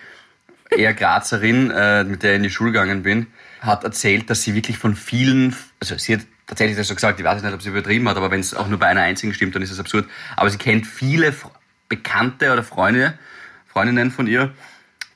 [0.70, 3.28] eher Grazerin, äh, mit der ich in die Schule gegangen bin,
[3.62, 7.26] hat erzählt, dass sie wirklich von vielen, also sie hat tatsächlich das so gesagt, ich
[7.26, 9.56] weiß nicht, ob sie übertrieben hat, aber wenn es auch nur bei einer einzigen stimmt,
[9.56, 10.08] dann ist es absurd.
[10.36, 11.34] Aber sie kennt viele
[11.90, 13.18] Bekannte oder Freunde,
[13.68, 14.54] Freundinnen von ihr,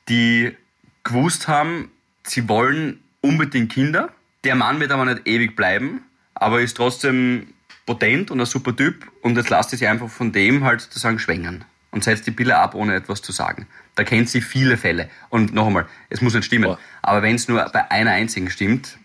[0.07, 0.55] die
[1.03, 1.91] gewusst haben,
[2.23, 4.09] sie wollen unbedingt Kinder.
[4.43, 6.01] Der Mann wird aber nicht ewig bleiben,
[6.33, 7.53] aber ist trotzdem
[7.89, 11.65] potent und ein super Typ und jetzt lasst sie einfach von dem halt sozusagen schwängern
[11.89, 13.65] und setzt die Pille ab, ohne etwas zu sagen.
[13.95, 15.09] Da kennt sie viele Fälle.
[15.29, 16.79] Und noch einmal, es muss nicht stimmen, Boah.
[17.01, 18.99] aber wenn es nur bei einer einzigen stimmt,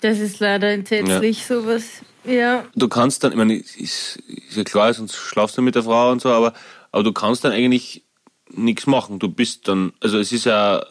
[0.00, 2.02] Das ist leider entsetzlich, sowas.
[2.24, 2.64] Ja.
[2.74, 3.76] Du kannst dann, ich meine, ist,
[4.16, 6.54] ist ja klar, sonst schlafst du mit der Frau und so, aber,
[6.90, 8.02] aber du kannst dann eigentlich
[8.50, 9.20] nichts machen.
[9.20, 10.84] Du bist dann, also es ist ja,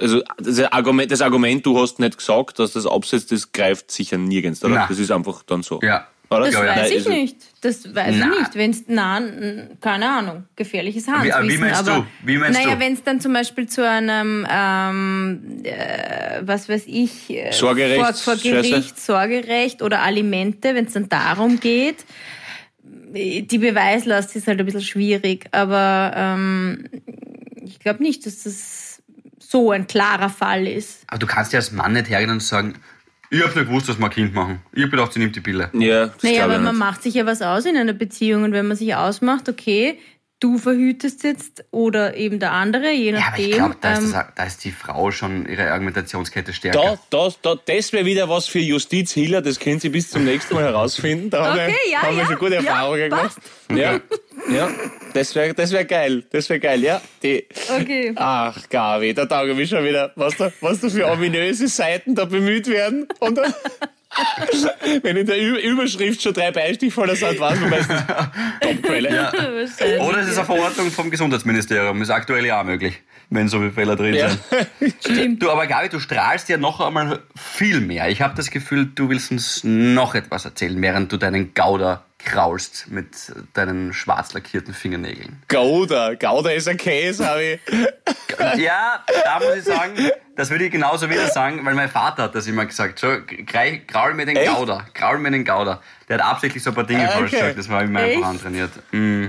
[0.00, 4.18] also das Argument, das Argument, du hast nicht gesagt, dass das absetzt, das greift sicher
[4.18, 4.64] nirgends.
[4.64, 4.74] Oder?
[4.74, 4.86] Na.
[4.88, 5.80] Das ist einfach dann so.
[5.82, 6.06] Ja.
[6.30, 6.46] Oder?
[6.46, 6.70] Das Ja, ja.
[6.70, 7.36] weiß Nein, ich also- nicht.
[7.60, 8.32] Das weiß Na.
[8.32, 8.54] ich nicht.
[8.54, 11.48] Wenn es, nein, keine Ahnung, gefährliches Wie- Handwissen.
[11.48, 12.26] wie meinst aber, du?
[12.26, 17.28] Wie meinst naja, wenn es dann zum Beispiel zu einem, ähm, äh, was weiß ich,
[17.30, 22.04] äh, Sorgerecht, vor, vor Gericht, Sorgerecht oder Alimente, wenn es dann darum geht,
[23.14, 26.86] die Beweislast ist halt ein bisschen schwierig, aber ähm,
[27.62, 28.91] ich glaube nicht, dass das
[29.52, 31.04] so ein klarer Fall ist.
[31.06, 32.74] Aber du kannst ja als Mann nicht hergehen und sagen,
[33.30, 34.60] ich hab nicht gewusst, dass wir ein Kind machen.
[34.72, 35.70] Ich hab gedacht, sie nimmt die Pille.
[35.74, 36.78] Ja, das Naja, aber man nicht.
[36.78, 39.98] macht sich ja was aus in einer Beziehung und wenn man sich ausmacht, okay,
[40.40, 43.44] du verhütest jetzt oder eben der andere, je Ja, aber nachdem.
[43.50, 46.98] ich glaube, da, ist ähm, da ist die Frau schon ihre Argumentationskette stärker.
[47.10, 50.24] Da, da, da, das wäre wieder was für Justiz Hiller, das können Sie bis zum
[50.24, 51.30] nächsten Mal herausfinden.
[51.30, 53.36] Da haben, Okay, wir, ja, haben wir ja, schon gute ja, Erfahrungen gemacht.
[53.74, 54.00] Ja,
[54.50, 54.70] ja,
[55.14, 56.24] das wäre das wär geil.
[56.30, 57.00] Das wäre geil, ja.
[57.22, 57.44] Die,
[57.80, 58.12] Okay.
[58.16, 62.14] Ach, Gabi, da tauge ich mich schon wieder, was da, was da für ominöse Seiten
[62.14, 63.06] da bemüht werden.
[63.20, 63.54] Und dann,
[65.02, 68.02] wenn in der Ü Überschrift schon drei Beistichvoller sind, weiß man meistens
[68.60, 69.10] Topquelle.
[69.32, 72.02] wahrscheinlich, Oder es ist eine Verordnung vom Gesundheitsministerium.
[72.02, 73.00] Ist aktuell ja auch möglich,
[73.30, 74.28] wenn so viele Fehler drin Ja.
[74.28, 74.94] sind.
[75.00, 75.42] Stimmt.
[75.42, 78.08] Du, aber Gabi, du strahlst ja noch einmal viel mehr.
[78.10, 82.90] Ich habe das Gefühl, du willst uns noch etwas erzählen, während du deinen Gauder kraulst
[82.90, 85.42] mit deinen schwarz lackierten Fingernägeln.
[85.48, 87.60] Gouda, Gouda ist ein Käse, habe ich.
[88.56, 89.92] Ja, da muss ich sagen,
[90.34, 92.98] das würde ich genauso wieder sagen, weil mein Vater hat das immer gesagt.
[92.98, 93.18] So,
[93.86, 94.50] kraul mir den Echt?
[94.52, 95.80] Gauder, kraul mir den Gauder.
[96.08, 97.40] Der hat absichtlich so ein paar Dinge Ah, falsch okay.
[97.40, 98.16] gesagt, das war immer Echt?
[98.16, 98.70] einfach antrainiert.
[98.90, 99.26] Mm.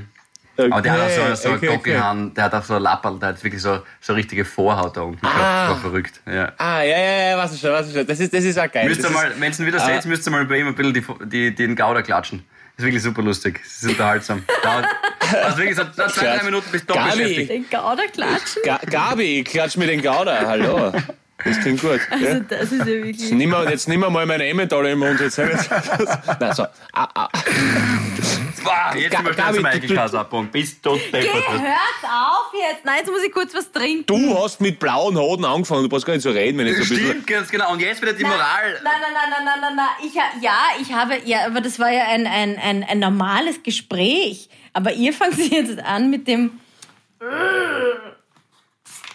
[0.57, 2.01] Aber der hat auch so, so okay, okay.
[2.35, 5.21] Der hat auch so ein Lapperl, der hat wirklich so, so richtige Vorhaut da unten
[5.21, 5.39] gehabt.
[5.39, 5.67] Ah.
[5.67, 6.21] Das war verrückt.
[6.27, 6.51] Ja.
[6.57, 8.05] Ah, ja, ja, ja, was ist schon, was ist schon.
[8.05, 8.87] Das ist, das ist auch geil.
[8.87, 10.93] Müsst ihr mal, wenn ihr ihn wieder seht, müsst ihr mal bei ihm ein bisschen
[10.93, 12.45] die, die, den Gauder klatschen.
[12.75, 13.61] Das ist wirklich super lustig.
[13.63, 14.43] Das ist unterhaltsam.
[14.63, 14.85] Dauert,
[15.43, 17.11] also wirklich so zwei, zwei, drei Minuten bis doch Gabi.
[17.11, 17.49] beschäftigt.
[17.49, 18.61] Den Gauder klatschen?
[18.65, 20.91] Ga Gabi, klatsch mir den Gouda, hallo.
[21.45, 21.99] Das klingt gut.
[22.11, 22.39] Also Ja.
[22.39, 23.31] das ist ja wirklich...
[23.31, 25.19] Nimm mal, jetzt nimm mal meine Emmentaler im Mund.
[25.19, 25.37] Jetzt.
[25.37, 26.63] Nein, so.
[26.93, 27.29] Ah, ah.
[28.63, 30.47] Boah, jetzt sind wir schon zum abbauen.
[30.51, 32.85] Bist du Geh, hört auf jetzt!
[32.85, 34.05] Nein, jetzt muss ich kurz was trinken.
[34.05, 35.83] Du hast mit blauen Hoden angefangen.
[35.83, 37.07] Du brauchst gar nicht so reden, wenn ich so ein bisschen.
[37.07, 37.71] Stimmt, ganz genau.
[37.73, 38.79] Und jetzt wieder die Nein, Moral.
[38.83, 40.07] Nein, nein, nein, nein, nein, nein, nein.
[40.07, 44.49] Ich, ja, ich habe, ja, aber das war ja ein, ein, ein, ein normales Gespräch.
[44.73, 46.59] Aber ihr fangt jetzt an mit dem.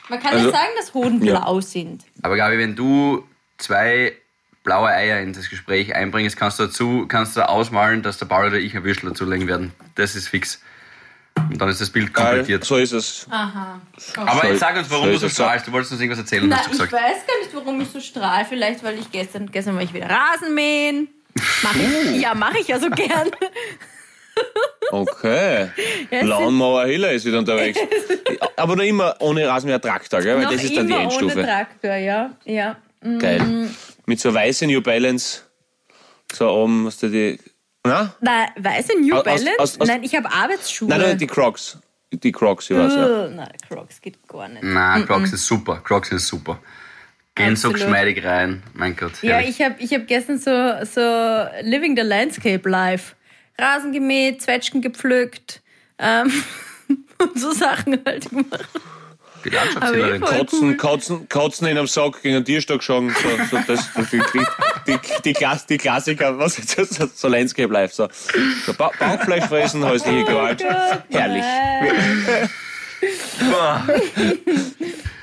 [0.08, 1.40] Man kann Also- ja sagen, dass Hoden Ja.
[1.40, 2.04] blau sind.
[2.22, 3.24] Aber Gabi, wenn du
[3.58, 4.14] zwei
[4.64, 8.46] blaue Eier in das Gespräch einbringst, kannst du dazu kannst du ausmalen, dass der Paul
[8.48, 9.72] oder ich ein Würstel dazulegen werden.
[9.94, 10.60] Das ist fix.
[11.36, 12.64] Und dann ist das Bild Geil, komplettiert.
[12.64, 13.26] so ist es.
[13.30, 13.80] Aha.
[14.16, 15.66] Aber Soll- jetzt sag uns, warum soll du ich so strahlst.
[15.68, 16.92] Du wolltest uns irgendwas erzählen, Na, hast du ich gesagt.
[16.92, 18.44] weiß gar nicht, warum ich so strahl.
[18.44, 21.08] Vielleicht, weil ich gestern, gestern war ich wieder Rasenmähen.
[21.62, 23.30] Mach ich, ja, mache ich ja so gern.
[24.90, 25.68] Okay.
[26.22, 27.78] Lawnmower Hiller ist wieder unterwegs.
[28.56, 30.36] Aber noch immer ohne Rasenmäher Traktor, gell?
[30.36, 31.34] Weil noch das ist dann die Endstufe.
[31.38, 32.30] ohne Traktor, ja.
[32.44, 32.76] ja.
[33.18, 33.68] Geil.
[34.06, 35.42] Mit so weißen New Balance.
[36.32, 37.38] So oben, was du die.
[37.84, 38.14] Na?
[38.20, 39.50] Nein, weiße New Aus- Balance?
[39.58, 40.88] aus- aus- Nein, ich habe Arbeitsschuhe.
[40.88, 41.78] Nein, nein, die Crocs.
[42.10, 43.04] Die Crocs, ich weiß ja.
[43.26, 44.62] Ugh, Nein, Crocs geht gar nicht.
[44.62, 45.80] Na, Crocs ist super.
[45.84, 46.58] Crocs ist super.
[47.34, 48.62] Gehen so geschmeidig rein.
[48.72, 49.12] Mein Gott.
[49.22, 49.50] Ja, herrlich.
[49.60, 50.50] ich habe ich hab gestern so,
[50.84, 53.14] so Living the Landscape live.
[53.58, 55.62] Rasen gemäht, Zwetschgen gepflückt
[55.98, 56.32] ähm,
[57.18, 58.68] und so Sachen halt gemacht.
[59.44, 60.76] Die ich Kotzen, cool.
[60.76, 63.10] Kotzen, Kotzen in einem Sack gegen einen Tierstock schlagen.
[63.10, 64.44] So, so das, das, die, die,
[64.86, 66.90] die, die, Klass, die Klassiker, was ist das?
[66.90, 67.92] So, so Landscape Live.
[67.92, 68.08] So,
[68.66, 70.64] so ba Bauchfleisch fressen, häusliche Gewalt.
[71.10, 71.44] Herrlich.
[71.44, 72.50] Nein.
[73.50, 73.86] Boah.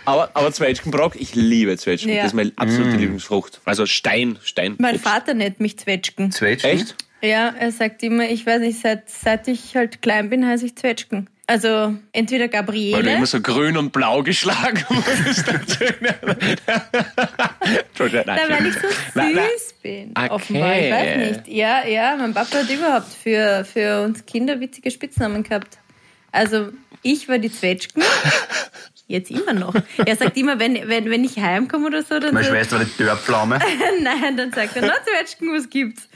[0.05, 2.11] Aber, aber Zwetschgenbrock, ich liebe Zwetschgen.
[2.11, 2.17] Ja.
[2.17, 3.59] Das ist meine absolute Lieblingsfrucht.
[3.65, 4.75] Also Stein, Stein.
[4.77, 6.31] Mein Vater nennt mich Zwetschgen.
[6.31, 6.71] Zwetschgen?
[6.71, 6.95] Echt?
[7.25, 10.75] Ja, er sagt immer, ich weiß nicht, seit, seit ich halt klein bin, heiße ich
[10.75, 11.29] Zwetschgen.
[11.47, 13.13] Also entweder Weil du Gabriele.
[13.17, 15.47] immer so grün und blau geschlagen wurdest.
[17.87, 19.45] Entschuldigung, nein, Na, weil ich so süß Nein, nein.
[19.83, 20.11] bin.
[20.15, 20.29] Okay.
[20.31, 21.47] Offenbar, ich weiß nicht.
[21.47, 25.77] Ja, ja, mein Papa hat überhaupt für, für uns Kinder witzige Spitznamen gehabt.
[26.31, 26.69] Also,
[27.03, 28.03] ich war die Zwetschgen.
[29.07, 29.75] Jetzt immer noch.
[30.03, 33.03] Er sagt immer, wenn, wenn, wenn ich heimkomme oder so, dann Meine Schwester war die
[33.03, 33.59] Dörrpflaume.
[34.01, 36.09] nein, dann sagt er, na Zwetschgen, was gibt's?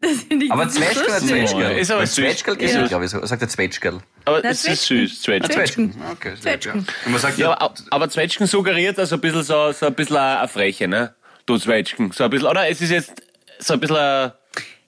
[0.00, 0.10] Das
[0.50, 1.28] Aber das so schön.
[1.28, 1.78] Zwetschgerl?
[1.78, 2.04] Ist aber.
[2.06, 3.24] Zwetschgerl Ist geht ja, glaube ich, so.
[3.26, 3.98] Sagt der Zwetschgerl.
[4.26, 5.52] Aber Na, es ist süß, Zwetschgen.
[5.52, 5.94] Zwetschgen.
[6.12, 6.86] Okay, Zwetschgen.
[7.04, 7.10] ja.
[7.10, 10.16] Man sagt Ja, ja, aber, aber Zwetschgen suggeriert also ein bisschen so, so ein bisschen
[10.16, 11.14] eine Freche, ne?
[11.46, 12.12] Du Zwetschgen.
[12.12, 12.68] So ein bisschen, oder?
[12.68, 13.12] Es ist jetzt
[13.58, 14.30] so ein bisschen ein,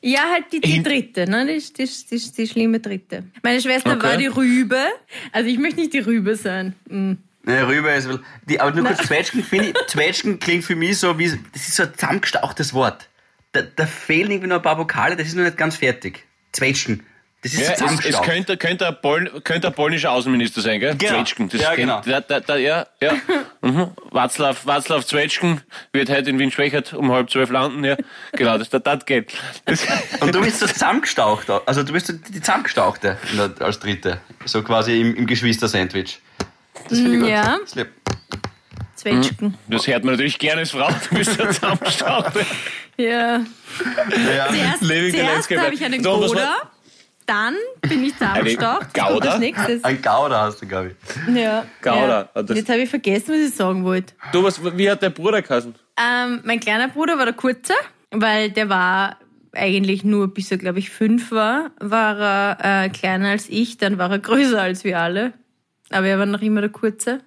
[0.00, 1.44] Ja, halt die, die dritte, ne?
[1.44, 3.24] Die, die, die, die schlimme dritte.
[3.42, 4.06] Meine Schwester Okay.
[4.06, 4.78] war die Rübe.
[5.32, 6.76] Also ich möchte nicht die Rübe sein.
[6.88, 7.14] Mm.
[7.42, 10.98] Ne, Rübe ist wohl- die, aber nur kurz Zwetschgen, finde ich, Zwetschgen klingt für mich
[10.98, 13.08] so wie, das ist so ein zusammengestauchtes Wort.
[13.52, 16.24] Da, da fehlen irgendwie noch ein paar Vokale, das ist noch nicht ganz fertig.
[16.52, 17.04] Zwetschgen.
[17.42, 20.94] Das ist ja, es, es könnte, könnte, ein Pol, könnte ein polnischer Außenminister sein, gell?
[20.94, 21.14] Genau.
[21.14, 21.48] Zwetschgen.
[21.48, 22.02] Das Ja, kennt- genau.
[22.04, 23.14] Da, da, da, ja, ja.
[23.62, 23.92] mhm.
[24.10, 27.96] Václav, Václav Zwetschgen wird heute in Wien-Schwächert um halb zwölf landen, ja.
[28.32, 29.32] Genau, das, das, das geht.
[29.64, 29.86] Das,
[30.20, 33.16] Und du bist so zusammengestaucht, also du bist die zusammengestauchte
[33.58, 34.20] als dritte.
[34.44, 36.20] So quasi im, im Geschwister-Sandwich.
[36.90, 37.30] Das finde ich gut.
[37.30, 37.58] Ja.
[37.62, 37.88] Das lieb.
[39.00, 39.54] Zwetschgen.
[39.68, 40.88] das hört man natürlich gerne als Frau.
[41.10, 42.32] Du bist ja zusammengestaucht.
[42.96, 43.38] Ja.
[43.38, 43.44] Ja.
[44.78, 44.84] Zuerst,
[45.14, 46.54] zuerst habe ich einen So, Goda,
[47.26, 48.92] dann bin ich zusammengestaucht.
[48.94, 49.14] Gouda?
[49.14, 49.84] Und als nächstes.
[49.84, 50.88] Ein Gouda hast du, glaube
[51.28, 51.34] ich.
[51.36, 51.64] Ja.
[51.82, 52.28] Gouda.
[52.34, 52.42] Ja.
[52.42, 54.14] Das- Jetzt habe ich vergessen, was ich sagen wollte.
[54.32, 55.74] Du, was, wie hat der Bruder geheißen?
[55.98, 57.74] Ähm, mein kleiner Bruder war der Kurze,
[58.10, 59.16] weil der war
[59.52, 62.18] eigentlich nur bis er, glaube ich, fünf war, war
[62.60, 65.32] er äh, kleiner als ich, dann war er größer als wir alle.
[65.90, 67.20] Aber er war noch immer der Kurze.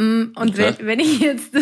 [0.00, 0.74] Mm, Und Okay.
[0.78, 1.54] wenn, wenn ich jetzt...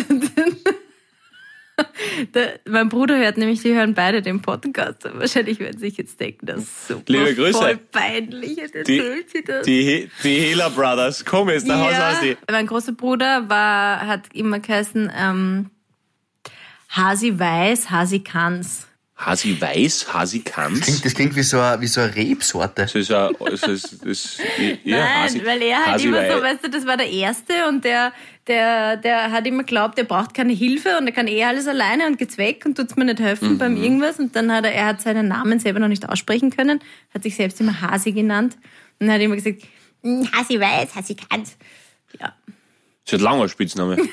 [2.35, 5.05] Der, mein Bruder hört nämlich, sie hören beide den Podcast.
[5.13, 7.53] Wahrscheinlich werden sie sich jetzt denken, das ist super Liebe Grüße.
[7.57, 8.57] voll peinlich.
[8.57, 9.65] Jetzt Die, sie das.
[9.65, 11.23] die, die Hela Brothers.
[11.23, 12.35] Komm jetzt, nach Hause aus die.
[12.51, 15.69] Mein großer Bruder war, hat immer geheißen, ähm,
[16.89, 18.85] Hasi weiß, Hasi kann's.
[19.19, 20.79] Hasi weiß, Hasi kann's.
[20.85, 22.83] Klingt, das klingt wie so eine, wie so eine Rebsorte.
[22.83, 24.37] Das ist ja, das ist, das,
[24.85, 27.53] ja, Nein, Hasi, weil er halt Hasi immer so, weißt du, das war der Erste
[27.67, 28.13] und der,
[28.47, 32.07] der, der hat immer geglaubt, er braucht keine Hilfe und er kann eh alles alleine
[32.07, 33.83] und geht's weg und tut's mir nicht helfen beim Mhm.
[33.83, 34.19] irgendwas.
[34.19, 36.79] Und dann hat er, er hat seinen Namen selber noch nicht aussprechen können,
[37.13, 38.57] hat sich selbst immer Hasi genannt
[38.99, 39.63] und hat immer gesagt,
[40.01, 41.57] "Hm, Hasi weiß, Hasi kann's.
[42.21, 42.33] Ja.
[43.03, 43.97] Das ist ein langer Spitzname.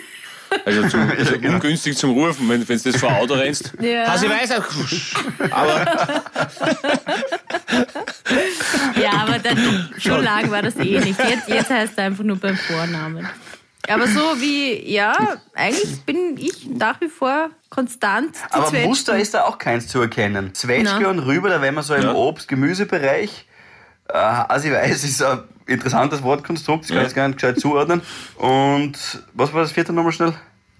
[0.65, 3.73] Also, zum, also ungünstig zum Rufen, wenn, wenn du das vor Auto rennst.
[3.81, 4.07] Ja.
[4.09, 4.67] Hasi weiß, aber
[9.01, 11.19] Ja, aber dann, so lang war das eh nicht.
[11.19, 13.27] Jetzt, jetzt heißt er einfach nur beim Vornamen.
[13.89, 15.15] Aber so wie, ja,
[15.55, 18.35] eigentlich bin ich nach wie vor konstant.
[18.35, 18.89] die Aber Zwetschgen.
[18.89, 20.55] Muster ist da auch keins zu erkennen.
[20.55, 22.15] Zwetschge und Rübe, da wären wir so im Ja.
[22.15, 23.47] Obst-Gemüsebereich.
[24.09, 27.07] Äh, also ich weiß, ist ein interessantes Wortkonstrukt, das kann ich Ja.
[27.07, 28.01] jetzt gar nicht gescheit zuordnen.
[28.37, 28.95] Und
[29.35, 30.35] was war das vierte nochmal schnell?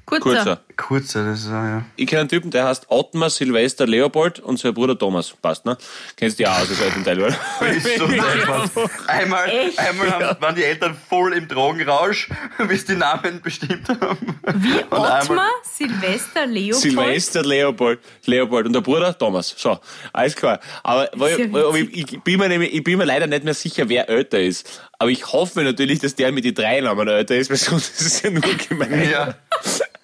[0.07, 0.23] Kurzer.
[0.23, 0.61] Kurzer.
[0.77, 1.83] Kurzer, das ist, ja.
[1.97, 5.33] Ich kenne einen Typen, der heißt Ottmar Silvester Leopold und sein Bruder Thomas.
[5.43, 5.77] Passt, ne?
[6.17, 7.37] Kennst du ja auch aus dem Teil, oder?
[7.77, 8.71] Ist so deppert.
[9.09, 9.79] Einmal, Echt?
[9.81, 12.29] einmal haben, waren die Eltern voll im Drogenrausch,
[12.69, 14.39] bis die Namen bestimmt haben.
[14.55, 16.83] Wie Ottmar, Silvester, Leopold.
[16.83, 19.55] Silvester Leopold, Leopold und der Bruder Thomas.
[19.57, 19.81] So,
[20.13, 20.61] alles klar.
[20.85, 23.55] Aber, weil, ja weil, ich, ich, bin mir nämlich, ich bin mir leider nicht mehr
[23.55, 24.83] sicher, wer älter ist.
[25.01, 28.07] Aber ich hoffe natürlich, dass der mit den drei Namen älter ist, weil sonst ist
[28.07, 29.11] es ja nur gemein.
[29.11, 29.35] Ja.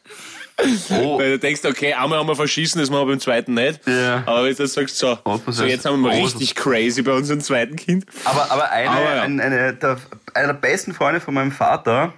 [0.91, 3.81] Oh, Weil du denkst, okay, einmal haben wir verschießen, das machen wir beim zweiten nicht.
[3.87, 4.23] Ja.
[4.27, 7.41] Aber wenn du sagst, so, Ottmar so jetzt haben wir mal richtig crazy bei unserem
[7.41, 8.07] zweiten Kind.
[8.25, 9.23] aber, aber eine, Aber ja.
[9.23, 9.97] ein, eine, der,
[10.35, 12.13] einer der besten Freunde von meinem Vater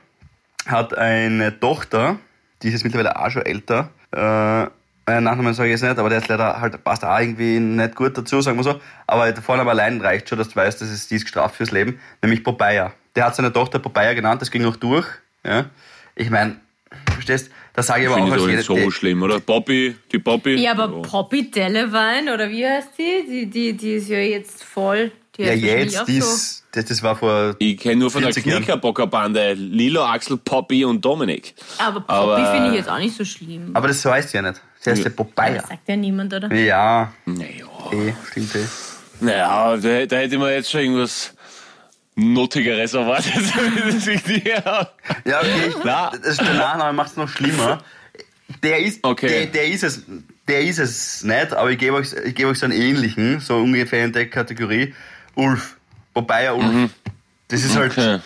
[0.67, 2.19] hat eine Tochter,
[2.63, 3.91] die ist jetzt mittlerweile auch schon älter.
[4.13, 4.67] Äh,
[5.07, 7.95] einen Nachnamen sage ich jetzt nicht, aber der ist leider halt, passt auch irgendwie nicht
[7.95, 8.81] gut dazu, sagen wir so.
[9.07, 11.71] Aber der Vorname allein reicht schon, dass du weißt, dass es, die ist gestraft fürs
[11.71, 12.91] Leben, nämlich Popeye.
[13.15, 15.07] Der hat seine Tochter Popeye genannt, das ging noch durch.
[15.45, 15.67] Ja.
[16.15, 16.57] Ich meine,
[17.13, 19.41] verstehst, das sage ich aber auch als ich jeder, nicht so schlimm, oder?
[19.41, 20.55] Bobby, die Bobby.
[20.57, 23.27] Ja, aber Poppy Delevingne, oder wie heißt die?
[23.29, 25.11] Die, die, die ist ja jetzt voll.
[25.37, 26.33] Die Ja, jetzt, die so.
[26.33, 28.59] ist, das, das war vor Ich kenne nur von der 40 Jahren.
[28.63, 31.55] Knickerbockerbande Lilo, Axel, Poppy und Dominik.
[31.79, 33.71] Aber Poppy aber- finde ich jetzt auch nicht so schlimm.
[33.75, 34.61] Aber das heißt ja nicht.
[34.85, 35.55] Das heißt ja Popeye.
[35.57, 36.53] Das sagt ja niemand, oder?
[36.55, 37.67] Ja, Naja.
[37.91, 38.65] eh, stimmt eh.
[39.21, 41.34] Naja, da, da hätte man jetzt schon irgendwas
[42.17, 43.33] Nuttigeres erwartet.
[43.35, 44.89] Das ist die- Ja,
[45.41, 46.11] okay, ich, Na.
[46.23, 47.83] das, der Nachname macht es noch schlimmer.
[48.63, 49.29] Der ist, Okay.
[49.29, 50.03] der, der ist es,
[50.47, 53.57] der ist es nicht, aber ich gebe euch, ich gebe euch so einen ähnlichen, so
[53.59, 54.95] ungefähr in der Kategorie.
[55.35, 55.77] Ulf.
[56.13, 56.91] Popeye Ulf.
[57.49, 58.21] Das ist halt, Okay.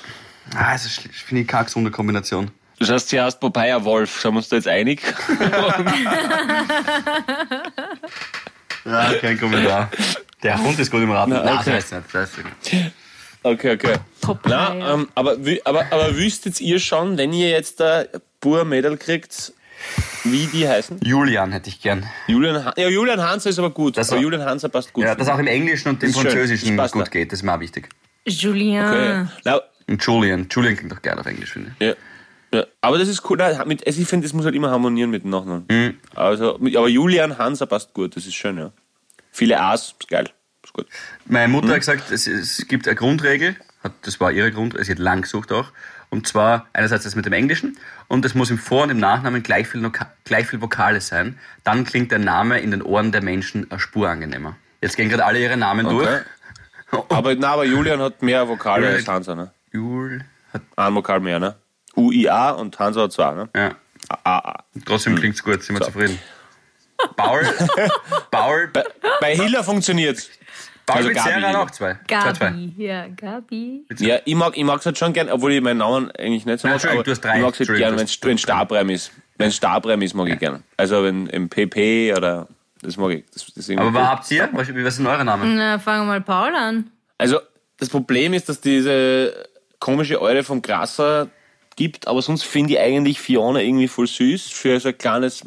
[0.55, 2.51] ah, das ist, finde ich keine gesunde Kombination.
[2.79, 4.21] Das heißt, sie heißt Popeye Wolf.
[4.21, 5.03] Sind wir uns da jetzt einig?
[8.85, 9.91] Ja, kein Kommentar.
[10.43, 11.31] Der Hund ist gut im Raten.
[11.33, 11.65] Na, Nein, okay.
[11.67, 12.05] das heißt nicht.
[12.15, 12.93] Das heißt nicht.
[13.53, 13.95] Okay, okay.
[14.21, 14.51] Popeye.
[14.51, 18.05] Na, ähm, aber, aber, aber wüsstet ihr schon, wenn ihr jetzt da
[18.41, 19.53] pur Mädel kriegt,
[20.25, 21.01] wie die heißen?
[21.05, 22.05] Julian hätte ich gern.
[22.27, 23.97] Julian, Han ja, Julian Hanser ist aber gut.
[23.97, 25.05] Das aber auch- Julian Hanser passt gut.
[25.05, 26.13] Ja, dass auch im Englischen und im.
[26.13, 27.11] Französischen Das gut da.
[27.11, 27.89] geht, das ist mir auch wichtig.
[28.27, 28.85] Julien.
[28.85, 29.27] okay.
[29.45, 30.47] Na, Und Julian.
[30.51, 31.87] Julian klingt doch geil auf Englisch, finde ich.
[31.87, 31.95] Ja.
[32.53, 33.37] Ja, aber das ist cool.
[33.37, 35.67] Nein, mit, also ich finde, das muss halt immer harmonieren mit dem Nachnamen.
[35.71, 35.99] Mhm.
[36.15, 38.73] Also, aber Julian Hanser passt gut, das ist schön, ja.
[39.31, 40.31] Viele A's, ist geil.
[40.69, 40.87] Ist gut.
[41.27, 41.73] Meine Mutter Hm?
[41.75, 45.23] hat gesagt, es, es gibt eine Grundregel, hat, das war ihre Grundregel, sie hat lang
[45.23, 45.73] gesucht auch,
[46.11, 47.79] und zwar einerseits das mit dem Englischen
[48.09, 49.91] und es muss im Vor- und im Nachnamen gleich viel,
[50.25, 51.39] gleich viel Vokale sein.
[51.65, 54.57] Dann klingt der Name in den Ohren der Menschen eine Spur angenehmer.
[54.81, 55.97] Jetzt gehen gerade alle ihre Namen Okay.
[56.91, 57.05] durch.
[57.11, 59.53] Aber, na, aber Julian hat mehr Vokale Julian- als Hanser, ne?
[59.73, 61.57] Jul hat, Ein Vokal mehr, ne?
[61.97, 63.49] U-I-A und Hanser hat zwei, ne?
[63.55, 63.75] ja,
[64.25, 64.65] A-A.
[64.87, 65.19] trotzdem Hm.
[65.21, 66.19] klingt's gut, sind wir zufrieden.
[67.17, 67.43] Paul,
[68.31, 68.85] Paul, Bei,
[69.21, 70.31] bei Hiller funktioniert's.
[70.89, 71.57] Paul also Gabi.
[71.57, 71.99] auch zwei.
[72.09, 72.51] Zwei, zwei.
[72.51, 72.75] Gabi.
[72.77, 73.85] Ja, Gabi.
[73.99, 76.69] Ja, ich mag ich mag's halt schon gern, obwohl ich meinen Namen eigentlich nicht so
[76.69, 77.37] mag, aber du hast drei.
[77.37, 79.13] ich mag's halt Entschuldigung, gern, wenn wenn Stabreim ist.
[79.37, 80.63] Wenn Stabreim ist, mag ich gern.
[80.77, 82.49] Also wenn im PP oder
[82.83, 83.25] das mag ich.
[83.33, 84.49] Das, das Aber was habt ihr?
[84.53, 85.57] Was, was sind eure Namen?
[85.57, 86.91] Na, fangen wir mal Paul an.
[87.19, 87.41] Also
[87.77, 89.49] das Problem ist, dass diese
[89.79, 91.29] komische Eure vom Grasser
[91.77, 95.45] gibt, aber sonst finde ich eigentlich Fiona irgendwie voll süß für so ein kleines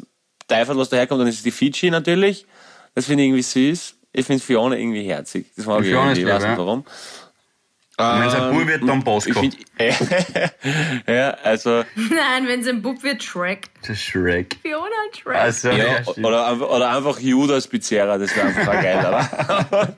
[0.48, 1.20] Teufel, was daherkommt.
[1.20, 2.46] Dann ist es die Fiji natürlich.
[2.94, 3.96] Das finde ich irgendwie süß.
[4.12, 5.46] Ich finde Fiona irgendwie herzig.
[5.56, 6.20] Das mag ich Fiona irgendwie.
[6.22, 6.58] Ich ist weiß nicht ja.
[6.58, 6.84] warum.
[7.98, 9.40] Wenn es ein Bub wird, Don Ich Bosco.
[9.40, 9.56] find,
[11.06, 13.68] ja, also, Nein, wenn es ein Bub wird, Shrek.
[13.86, 14.56] Das Shrek.
[14.62, 15.36] Fiona Shrek.
[15.36, 19.96] Also, ja, ja, oder, einfach- oder einfach Judas Pizzerra, das wäre einfach geil, oder?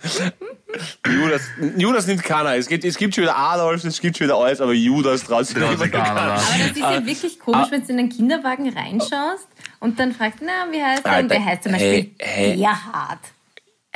[1.09, 1.43] Judas,
[1.77, 2.57] Judas nimmt keiner.
[2.57, 5.47] Es gibt, es gibt schon wieder Adolf, es gibt schon wieder alles, aber Judas traut
[5.47, 6.21] sich nicht keiner?
[6.21, 9.47] Aber das ist ja wirklich komisch, wenn du in den Kinderwagen reinschaust
[9.79, 11.11] und dann fragst, na, wie heißt er?
[11.11, 12.57] Und Alter, der heißt zum Beispiel hey, hey.
[12.57, 13.21] Gerhard.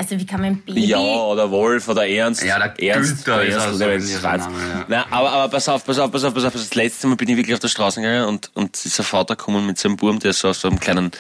[0.01, 0.87] Also wie kann man ein Baby...
[0.87, 2.45] Ja, oder Wolf oder Ernst.
[2.45, 4.23] Ja, der Ernst, Günther ist Ernst, also oder ein Ernst.
[4.23, 4.85] Name, ja.
[4.87, 6.53] Nein, aber, aber pass auf, pass auf, pass auf, pass auf.
[6.53, 9.35] Das letzte Mal bin ich wirklich auf der Straße gegangen und, und ist ein Vater
[9.35, 11.11] gekommen mit seinem Burm, der so auf so einem kleinen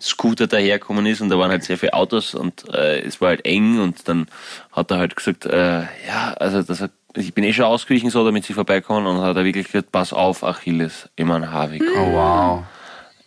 [0.00, 3.44] Scooter dahergekommen ist und da waren halt sehr viele Autos und äh, es war halt
[3.44, 4.26] eng und dann
[4.72, 8.24] hat er halt gesagt, äh, ja, also das hat, ich bin eh schon ausgewichen so,
[8.24, 11.84] damit sie vorbeikommen und hat er wirklich gesagt, pass auf, Achilles, immer ein Havik.
[11.96, 12.62] Oh, wow.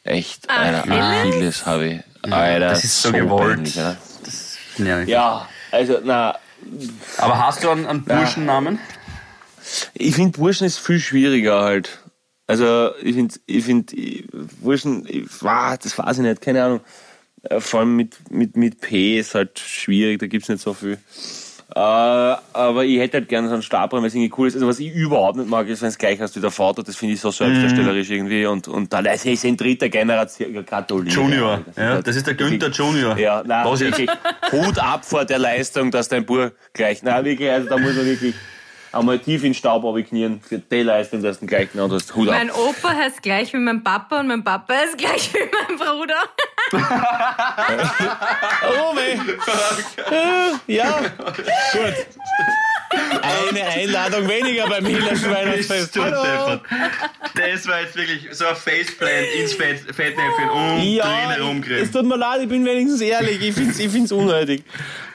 [0.04, 1.00] Echt, Alter, Achilles?
[1.00, 2.04] Achilles Havik.
[2.24, 3.56] Alter, das ist so gewollt.
[3.56, 3.80] peinlich?
[4.78, 5.02] Ja.
[5.02, 6.38] Ja, also, na,
[7.18, 8.80] Aber hast du einen, einen Burschennamen?
[9.94, 12.00] Ich finde Burschen ist viel schwieriger halt.
[12.48, 13.96] Also ich finde, ich finde
[14.62, 16.82] Burschen, ich, ah, das weiß ich nicht, keine Ahnung.
[17.44, 21.00] Äh, Vor allem mit, mit, mit P ist halt schwierig, da gibt's nicht so viel.
[21.74, 24.54] Äh, aber ich hätte halt gerne so einen Stabreim, weil es irgendwie cool ist.
[24.54, 26.96] Also was ich überhaupt nicht mag, ist, wenn es gleich hast wie der Vater, das
[26.96, 28.46] finde ich so selbstdarstellerisch irgendwie.
[28.46, 31.12] Und, und dann, also ist in dritter Generation Katholik.
[31.12, 31.62] Junior.
[31.76, 33.18] Ja, das ist der Günther Junior.
[33.18, 34.10] Ja, nein, wirklich.
[34.52, 38.06] Hut ab vor der Leistung, dass dein Bub gleich, nein, wirklich, also da muss man
[38.06, 38.36] wirklich,
[38.96, 42.16] einmal tief in den Staub knien für die Leistung, dass du gleich genannt hast.
[42.16, 42.36] Hut ab.
[42.36, 46.16] Mein Opa heißt gleich wie mein Papa und mein Papa heißt gleich wie mein Bruder.
[48.68, 49.20] Oh, weh.
[50.74, 51.94] Ja, gut.
[52.90, 55.98] Eine Einladung weniger beim Hillerschen Weihnachtsfest.
[55.98, 56.60] Hallo.
[57.36, 61.94] Das war jetzt wirklich so ein Faceplant ins Fett, Fettnäpfchen und Ja, drin es rumgerissen.
[61.94, 63.42] tut mir leid, ich bin wenigstens ehrlich.
[63.42, 64.64] Ich find's, ich find's unnötig.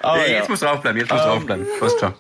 [0.01, 0.39] Aber Ja, ja.
[0.39, 1.67] jetzt muss draufbleiben, jetzt muss draufbleiben.
[1.79, 2.15] Passt schon.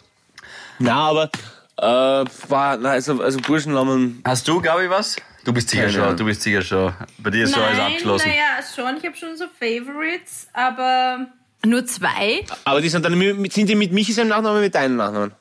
[0.78, 1.30] Na, aber,
[1.78, 5.16] äh, war, na, also, also Burschenlammen, Hast du, Gabi, was?
[5.44, 6.92] Du bist sicher schon, du bist sicher schon.
[7.18, 8.28] Bei dir ist schon alles abgeschlossen.
[8.28, 8.42] naja,
[8.74, 8.96] schon.
[8.98, 11.26] Ich habe schon so Favorites, aber
[11.64, 12.44] nur zwei.
[12.64, 15.32] aber die sind dann, mit- sind die mit Michi seinem Nachnamen oder mit deinem Nachnamen?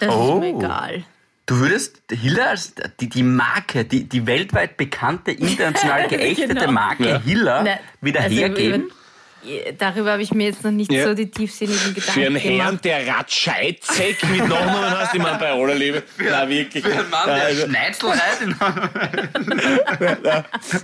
[0.00, 0.34] Das Oh.
[0.34, 1.04] ist mir egal.
[1.46, 6.70] Du würdest Hiller als die, die Marke, die, die weltweit bekannte, international geächtete Genau.
[6.72, 7.20] Marke Ja.
[7.20, 8.82] Hiller Na, wieder also hergeben?
[8.84, 8.94] über-
[9.78, 11.06] Darüber habe ich mir jetzt noch nicht Ja.
[11.06, 12.84] so die tiefsinnigen Gedanken Für einen Herrn, gemacht.
[12.84, 16.02] der Ratscheidzeck mit Nachnamen hast, ich meine, bei aller Liebe.
[16.18, 16.84] Na, wirklich.
[16.84, 18.54] Für einen Mann, der Also, Schneidzel reitet.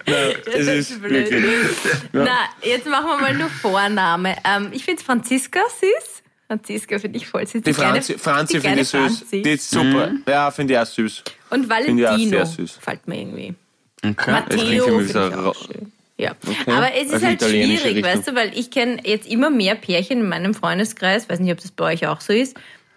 [0.54, 1.30] es ist blöd.
[1.30, 1.70] wirklich.
[2.12, 4.36] Na, jetzt machen wir mal nur Vorname.
[4.44, 6.15] Ähm, ich finde Franziska süß.
[6.49, 7.62] Franziska finde ich voll süß.
[7.62, 9.01] Die kleine- Franzi, Franzi die finde ich süß.
[9.18, 9.42] Franzi.
[9.42, 10.11] Die ist super.
[10.28, 11.22] Ja, finde ich auch süß.
[11.51, 12.76] Und Valentino sehr süß.
[12.76, 13.55] gefällt mir irgendwie.
[14.05, 14.30] Okay.
[14.30, 14.59] Matteo
[14.99, 15.92] finde ich auch schön.
[16.18, 16.30] Ja,
[16.66, 18.05] aber es ist also halt schwierig, Richtung.
[18.05, 21.61] weißt du, weil ich kenne jetzt immer mehr Pärchen in meinem Freundeskreis, weiß nicht, ob
[21.61, 22.57] das bei euch auch so ist,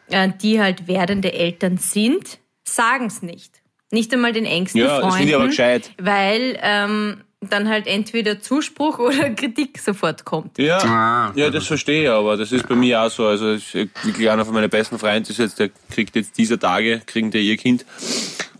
[0.09, 3.55] äh, die halt werdende Eltern sind, sagen es nicht.
[3.91, 5.17] Nicht einmal den engsten Ja, das Freunden.
[5.17, 5.91] finde ich aber gescheit.
[5.97, 10.57] Weil ähm, dann halt entweder Zuspruch oder Kritik sofort kommt.
[10.57, 13.25] Ja, Ah, ja, das verstehe ich, aber das ist bei mir auch so.
[13.27, 13.73] Also ich,
[14.03, 17.41] wirklich einer von meinen besten Freunden ist jetzt, der kriegt jetzt dieser Tage, kriegen der
[17.41, 17.85] ihr Kind.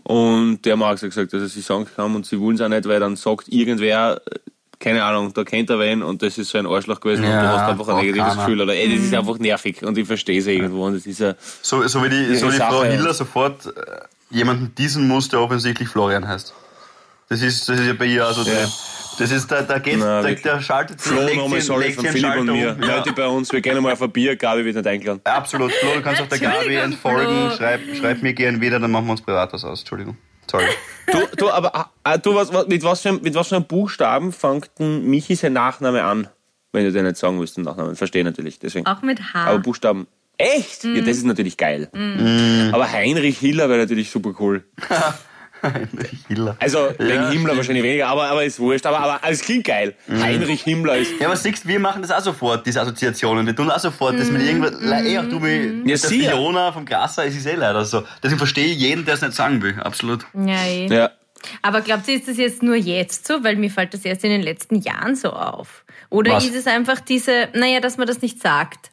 [0.02, 2.62] Und der hat mir auch gesagt, dass er sie sagen kann und sie wollen es
[2.62, 4.38] auch nicht, weil dann sagt irgendwer, äh,
[4.80, 7.36] keine Ahnung, da kennt er wen und das ist so ein Arschloch gewesen und du
[7.36, 8.42] Ja, hast einfach ein negatives keiner.
[8.46, 8.60] Gefühl.
[8.62, 10.86] Oder ey, das ist einfach nervig und ich verstehe es irgendwo.
[10.86, 12.90] Und das ist ja, So, so wie die, so die Frau Sache.
[12.92, 13.70] Hiller sofort äh,
[14.30, 16.54] jemanden diesen muss, der offensichtlich Florian heißt.
[17.30, 18.52] Das ist, das ist ja bei ihr also Ja.
[18.52, 18.68] der,
[19.18, 22.06] das ist, da, da geht, Na, da, der schaltet Flo, legt nochmal sorry legt von
[22.06, 22.72] Philipp und mir.
[22.74, 22.82] um.
[22.82, 22.96] Ja.
[22.96, 25.20] Leute bei uns, wir gehen mal auf ein Bier, Gabi wird nicht eingeladen.
[25.24, 27.48] Absolut, Flo, du kannst auch der Gabi entfolgen.
[27.48, 27.56] Flo.
[27.56, 29.80] Schreib, schreib mir gern wieder, dann machen wir uns privat was aus.
[29.80, 30.16] Entschuldigung.
[30.50, 30.64] Sorry.
[31.12, 34.70] Du, du, aber ah, du, was, mit, was für, mit was für einem Buchstaben fängt
[34.80, 36.28] denn Michi sein Nachname an?
[36.72, 37.94] Wenn du dir nicht sagen willst, den Nachnamen.
[37.96, 38.86] Verstehe natürlich, deswegen.
[38.86, 39.44] Auch mit H.
[39.44, 40.06] Aber Buchstaben.
[40.38, 40.84] Echt?
[40.84, 41.90] Ja, das ist natürlich geil.
[42.72, 44.64] Aber Heinrich Hiller wäre natürlich super cool.
[46.28, 46.56] Hiller.
[46.58, 47.56] Also wegen Ja, Himmler stimmt.
[47.56, 48.86] wahrscheinlich weniger, aber, aber ist wurscht.
[48.86, 49.94] Aber, aber es klingt geil.
[50.08, 51.12] Heinrich Himmler ist.
[51.20, 53.46] Ja, aber siehst, wir machen das auch sofort, diese Assoziationen.
[53.46, 54.72] Wir tun auch sofort das mit irgendwas.
[55.04, 55.98] Eh, auch du mit Ja, der.
[55.98, 58.02] Fiona vom Grasser, es ist eh leider so.
[58.22, 59.78] Deswegen verstehe ich jeden, der es nicht sagen will.
[59.80, 60.24] Absolut.
[60.34, 60.86] ja, eh.
[60.88, 61.10] Ja.
[61.62, 63.42] Aber glaubt ihr, ist das jetzt nur jetzt so?
[63.42, 65.84] Weil mir fällt das erst in den letzten Jahren so auf.
[66.10, 66.44] Oder Was?
[66.44, 68.90] ist es einfach diese, naja, dass man das nicht sagt?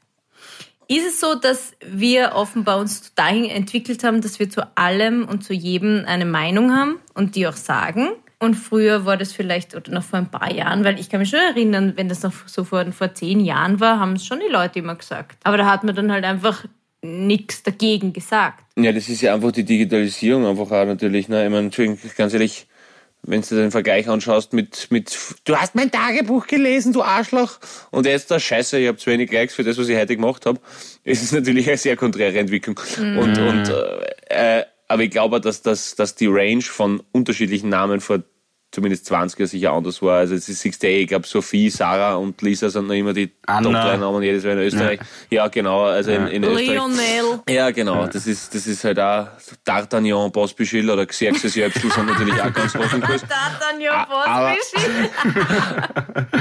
[0.89, 5.43] Ist es so, dass wir offenbar uns dahin entwickelt haben, dass wir zu allem und
[5.43, 8.09] zu jedem eine Meinung haben und die auch sagen?
[8.39, 11.29] Und früher war das vielleicht, oder noch vor ein paar Jahren, weil ich kann mich
[11.29, 14.51] schon erinnern, wenn das noch so vor, vor zehn Jahren war, haben es schon die
[14.51, 15.37] Leute immer gesagt.
[15.43, 16.63] Aber da hat man dann halt einfach
[17.01, 18.63] nichts dagegen gesagt.
[18.77, 21.27] Ja, das ist ja einfach die Digitalisierung einfach auch natürlich.
[21.29, 21.45] Ne?
[21.45, 22.67] Ich meine, ganz ehrlich,
[23.27, 27.59] wenn du den Vergleich anschaust mit, mit du hast mein Tagebuch gelesen, du Arschloch,
[27.91, 30.45] und jetzt da Scheiße, ich habe zu wenig Likes für das, was ich heute gemacht
[30.45, 30.59] habe,
[31.03, 32.79] ist es natürlich eine sehr konträre Entwicklung.
[32.97, 33.69] Und, und
[34.29, 38.23] äh, äh, aber ich glaube, dass, dass, dass die Range von unterschiedlichen Namen vor
[38.77, 40.19] zumindest 20 Jahren sicher anders war.
[40.19, 43.11] Also es ist siehst du eh, ich glaube Sophie, Sarah und Lisa sind noch immer
[43.11, 43.63] die Anna.
[43.63, 44.99] Top 3 Namen jedes Mal in Österreich.
[45.31, 46.67] Ja, genau, also in, in Österreich.
[46.67, 47.39] Lionel.
[47.49, 48.05] Ja, genau.
[48.05, 49.29] Das ist, das ist halt auch
[49.65, 52.91] D'Artagnan, Pospischil oder Xerxes Jöpsel sind natürlich auch ganz Kurs.
[52.93, 55.09] D'Artagnan aber- Postmischel.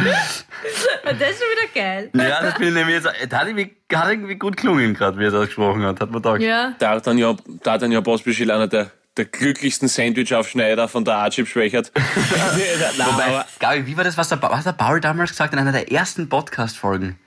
[1.05, 2.11] das ist schon wieder geil.
[2.13, 3.07] Ja, das bin ich nämlich jetzt.
[3.07, 6.01] Das hat irgendwie, hat irgendwie gut gelungen gerade, wie er das gesprochen hat.
[6.01, 6.43] Hat man gedacht.
[6.43, 6.75] Ja.
[6.79, 11.91] D'Artagnan, D'Artagnan Pospischil, einer der, der glücklichsten Sandwich-Aufschneider von der Archip Schwächert.
[11.95, 15.73] Wobei, Gabi, wie war das, was der, was hat der Paul damals gesagt in einer
[15.73, 17.19] der ersten Podcast-Folgen?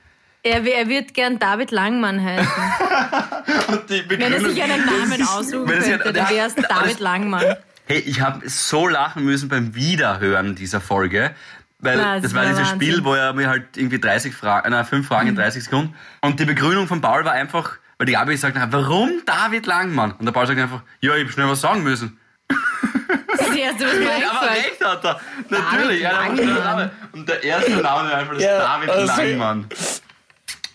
[0.44, 2.48] Er, er wird gern David Langmann heißen.
[4.08, 7.56] Wenn er sich einen Namen aussuchen könnte, dann wäre es David Langmann.
[7.88, 11.32] Hey, ich habe so lachen müssen beim Wiederhören dieser Folge.
[11.80, 12.90] Weil Na, das, das war war dieses Wahnsinn.
[12.90, 15.96] Spiel, wo er mir halt irgendwie 30 Fragen, äh, 5 Fragen in 30 Sekunden.
[16.22, 20.14] Und die Begründung von Paul war einfach, weil die Gabi hat, warum David Langmann?
[20.14, 22.18] Und der Paul sagt einfach, ja, ich hab schnell was sagen müssen.
[22.48, 24.66] Das ist das erste, was mir Aber einfällt.
[24.72, 25.20] recht hat er.
[25.50, 26.02] Natürlich.
[26.02, 26.46] er hat.
[26.64, 26.92] Name.
[27.12, 29.68] Und der erste Name war einfach das Ja, David also- Langmann.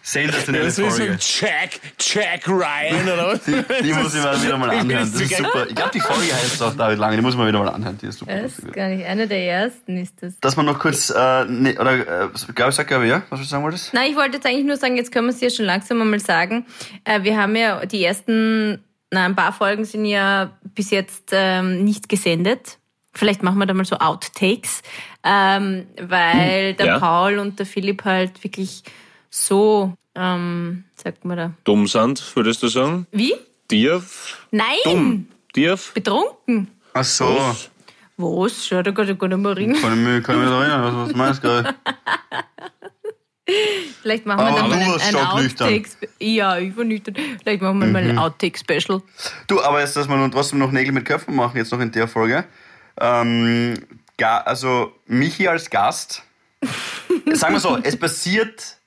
[0.07, 1.19] Sensationelle das ist so Folge.
[1.19, 3.45] Jack, Jack Ryan oder was?
[3.45, 3.53] Die,
[3.83, 5.11] die muss ich mal wieder mal anhören.
[5.11, 5.67] Das ist super.
[5.67, 7.17] Ich glaube, die Folge heißt auch David Lange.
[7.17, 7.97] Die muss man wieder mal anhören.
[7.97, 8.37] Die ist super.
[8.43, 10.39] Das ist gar nicht einer der ersten, ist das.
[10.41, 13.23] Dass man noch kurz, äh, ne, oder, äh, Gabi, sag Gabi, ja?
[13.31, 13.95] Was du sagen wolltest?
[13.95, 16.21] Nein, ich wollte jetzt eigentlich nur sagen, jetzt können wir es ja schon langsam einmal
[16.21, 16.67] sagen.
[17.05, 21.83] Äh, wir haben ja die ersten Na, ein paar Folgen sind ja bis jetzt ähm,
[21.83, 22.79] nicht gesendet.
[23.15, 24.83] Vielleicht machen wir da mal so Outtakes,
[25.23, 26.99] ähm, weil der Ja.
[26.99, 28.83] Paul und der Philipp halt wirklich
[29.35, 33.07] so, ähm, sagt man da, Dumm sind, würdest du sagen?
[33.11, 33.35] wie?
[33.67, 34.39] Tief?
[34.53, 35.27] Nein, Dumm?
[35.53, 35.93] Tief?
[35.93, 36.71] betrunken.
[36.93, 37.55] Ach so.
[38.17, 38.67] Was?
[38.67, 39.75] Schau, da kann ich gar nicht mehr reden.
[39.75, 41.75] Kann ich mich, kann ich mich da erinnern, was, was meinst du gerade?
[44.03, 45.69] Vielleicht machen wir Aber dann mal ein, ein stocknüchtern.
[45.69, 45.91] Outtake.
[46.21, 47.17] Ja, ich war nüchtern.
[47.43, 49.03] Vielleicht machen wir mal ein Outtake-Special.
[49.49, 51.91] Du, aber jetzt, dass wir nun trotzdem noch Nägel mit Köpfen machen, jetzt noch in
[51.91, 52.45] der Folge.
[53.01, 53.75] Ähm,
[54.17, 56.23] ga, also, Michi als Gast.
[57.33, 58.79] sagen wir so, es passiert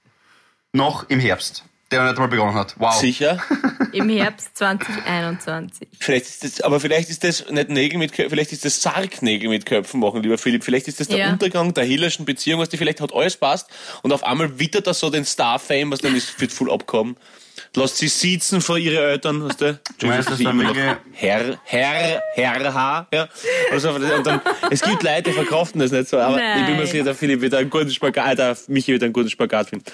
[0.78, 2.75] noch im Herbst, der noch nicht mal begonnen hat.
[2.78, 2.93] Wow.
[2.93, 3.43] Sicher?
[3.93, 5.88] Im Herbst 2021.
[5.99, 9.49] Vielleicht ist das, aber vielleicht ist das nicht Nägel mit Köpfen, vielleicht ist das Sargnägel
[9.49, 10.63] mit Köpfen machen, lieber Philipp.
[10.63, 11.30] Vielleicht ist das der Ja.
[11.32, 13.69] Untergang der hillerschen Beziehung, was die vielleicht hat alles passt
[14.03, 17.17] und auf einmal wittert er so den Star-Fame, was dann ist, wird voll abkommen.
[17.78, 19.80] Lasst sie sitzen vor ihre Eltern, weißt du?
[20.03, 23.30] meinst, dass sie dann immer noch wirklich- Herr, Herr, Herr H, ja.
[23.71, 26.78] Also, und dann, es gibt Leute, die verkraften das nicht so, aber ich bin mir
[26.84, 26.88] Nein.
[26.88, 29.86] sicher, der Philipp wird einen guten Spagat, äh, der Michi wird einen guten Spagat finden.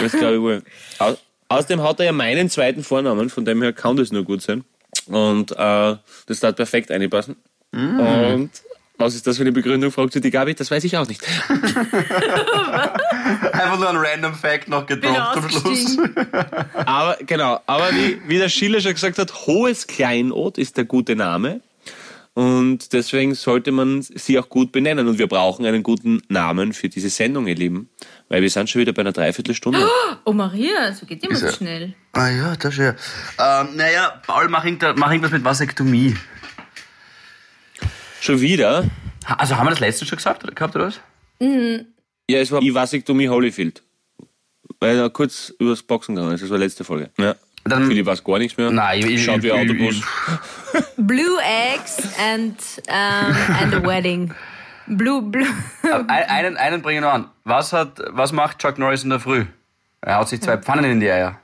[0.00, 0.62] Das glaube ich wohl.
[0.98, 1.16] Au-
[1.48, 4.64] Außerdem hat er ja meinen zweiten Vornamen, von dem her kann das nur gut sein.
[5.06, 5.96] Und äh,
[6.26, 7.36] das hat perfekt einpassen.
[7.72, 8.50] Und
[9.00, 10.54] was ist das für eine Begründung, fragt sie die Gabi?
[10.54, 11.22] Das weiß ich auch nicht.
[13.52, 15.98] Einfach nur ein random Fact noch gedroppt am Schluss.
[16.74, 21.16] Aber genau, aber wie, wie der Schiller schon gesagt hat, hohes Kleinod ist der gute
[21.16, 21.60] Name.
[22.34, 25.08] Und deswegen sollte man sie auch gut benennen.
[25.08, 27.88] Und wir brauchen einen guten Namen für diese Sendung, ihr Lieben.
[28.28, 29.80] Weil wir sind schon wieder bei einer Dreiviertelstunde.
[30.26, 31.94] Oh Maria, so geht immer Ist so schnell.
[32.12, 32.90] Ah ja, das ist ja.
[33.38, 36.14] Ähm, naja, Paul, mach, irgend- mach irgendwas mit Vasektomie.
[38.20, 38.84] Schon wieder?
[39.38, 41.00] Also haben wir das letzte schon gesagt, oder- gehabt, oder was?
[41.40, 43.82] Ja, es war Ivasektomie Holyfield.
[44.78, 46.42] Weil er kurz übers Boxen gegangen ist.
[46.42, 47.10] Das war letzte Folge.
[47.18, 47.34] Ja.
[47.64, 48.70] Dann- Philipp weiß gar nichts mehr.
[48.70, 50.00] Nein, ich- ich- Schaut wie ich- Autobus.
[50.96, 51.38] Blue
[51.74, 52.56] Eggs and,
[52.88, 52.94] um,
[53.60, 54.32] and a wedding.
[54.86, 55.46] Blue, blue.
[56.08, 57.28] Einen, einen bringe ich noch an.
[57.44, 59.44] Was, hat, was macht Chuck Norris in der Früh?
[60.00, 61.38] Er haut sich zwei Pfannen in die Eier.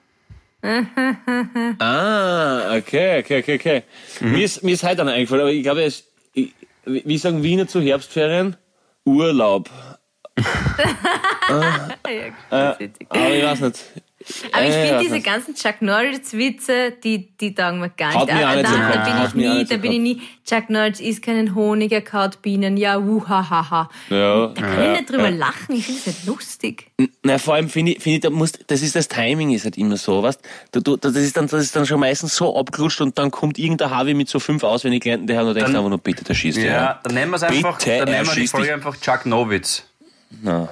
[1.79, 3.83] Ah, okay, okay, okay, okay.
[4.21, 6.53] Mir, ist, mir ist heute einer eingefallen, aber ich glaube, es, ich,
[6.87, 8.57] wie sagen Wiener zu Herbstferien?
[9.05, 9.71] Urlaub.
[11.49, 11.75] Aber
[13.09, 13.85] Aber ich weiß nicht.
[14.29, 18.35] Ich Äh, finde diese ganzen Chuck Norris-Witze, die, die taugen mir gar nicht.
[18.35, 19.33] mir da, da Kopf.
[19.33, 20.23] bin ich nie, da bin ich nie.
[20.45, 22.77] Chuck Norris isst keinen Honig, er kaut Bienen.
[22.77, 23.89] Ja, wuhahaha.
[24.11, 26.91] Ja, Da kann ich nicht drüber lachen, ich finde es nicht lustig.
[27.23, 29.79] Na, vor allem finde ich, finde ich, da musst, das ist das Timing ist halt
[29.79, 30.41] immer so, weißt
[30.73, 33.59] du, du, das ist dann, das ist dann schon meistens so abgelutscht und dann kommt
[33.59, 36.25] irgendein Harvey mit so fünf auswendig Klienten, der hat und denkst Dann- einfach nur, bitte,
[36.25, 37.01] der schießt Ja, ja.
[37.03, 38.75] dann nennen wir es einfach, Bitte, dann nennen wir die Folge dich.
[38.75, 39.85] einfach Chuck Nowitz.
[40.43, 40.69] Na.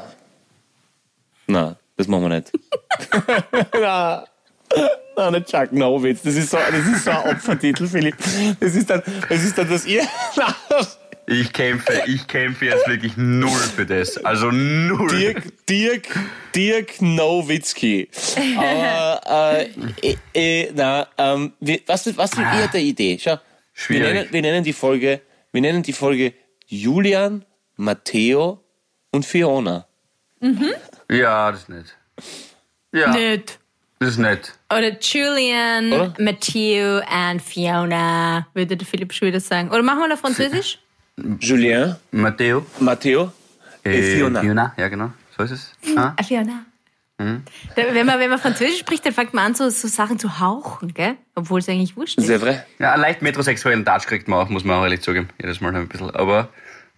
[1.47, 2.53] Na, das machen wir nicht.
[3.81, 4.25] Na.
[5.17, 6.23] Na, nicht Chuck Nowitz.
[6.23, 8.17] Das ist so, das ist so ein Opfertitel, Philipp.
[8.59, 10.03] Das ist dann, das ist dann das ihr.
[11.27, 14.23] Ich kämpfe, ich kämpfe jetzt wirklich null für das.
[14.27, 15.09] Also null.
[15.09, 16.09] Dirk, Dirk,
[16.55, 18.11] Dirk Nowitzki.
[18.59, 19.71] Aber, äh,
[20.35, 23.17] äh, äh, na, ähm, wir, was, ist- was ist eher der Idee?
[23.19, 23.41] Schau, wir
[23.73, 24.13] Schwierig.
[24.13, 26.35] nennen, wir nennen die Folge, wir nennen die Folge
[26.67, 28.63] Julian, Matteo
[29.11, 29.87] und Fiona.
[31.11, 31.97] Ja, das ist nett.
[32.93, 33.59] Ja, Nicht.
[33.99, 34.53] das ist nett.
[34.73, 36.15] Oder Julian, Oder?
[36.19, 39.71] Matthew and Fiona, würde der Philipp schon wieder sagen.
[39.71, 40.79] Oder machen wir noch Französisch?
[41.41, 42.65] Julien, Matteo.
[42.81, 43.33] Matteo
[43.85, 44.41] Äh, und Fiona.
[44.41, 45.13] Fiona, ja genau.
[45.37, 45.73] So ist es.
[45.97, 46.15] Ah.
[46.17, 46.65] Ah, Fiona.
[47.19, 47.43] Mhm.
[47.77, 50.41] Da, wenn, man, wenn man Französisch spricht, dann fängt man an, so, so Sachen zu
[50.41, 51.17] hauchen, gell?
[51.37, 52.29] Obwohl es eigentlich wurscht ist.
[52.29, 52.65] C'est vrai.
[52.81, 55.29] Ja, einen leicht metrosexuellen Touch kriegt man auch, muss man auch ehrlich zugeben.
[55.41, 56.11] Jedes Mal ein bisschen.
[56.11, 56.49] Aber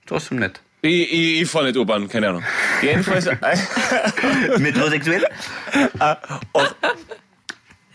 [0.06, 0.60] trotzdem nett.
[0.86, 2.42] Ich, ich, ich fahre nicht U-Bahn, keine Ahnung.
[2.82, 3.26] Jedenfalls,
[4.58, 5.24] Metrosexuell?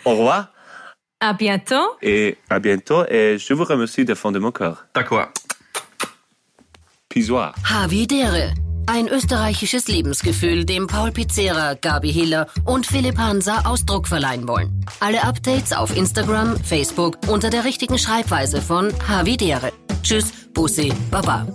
[0.04, 0.48] au revoir
[1.20, 1.98] À bientôt.
[2.02, 4.86] et à bientôt et je vous remercie de fond de mon cœur.
[4.94, 5.28] D'accord.
[7.10, 7.54] Pisoir.
[7.64, 8.54] Havidere.
[8.88, 14.84] Ein österreichisches Lebensgefühl, dem Paul Pizzera, Gabi Hiller und Philipp Hansa Ausdruck verleihen wollen.
[15.00, 19.72] Alle Updates auf Instagram, Facebook unter der richtigen Schreibweise von Havidere.
[20.02, 21.46] Tschüss, Bussi, Baba.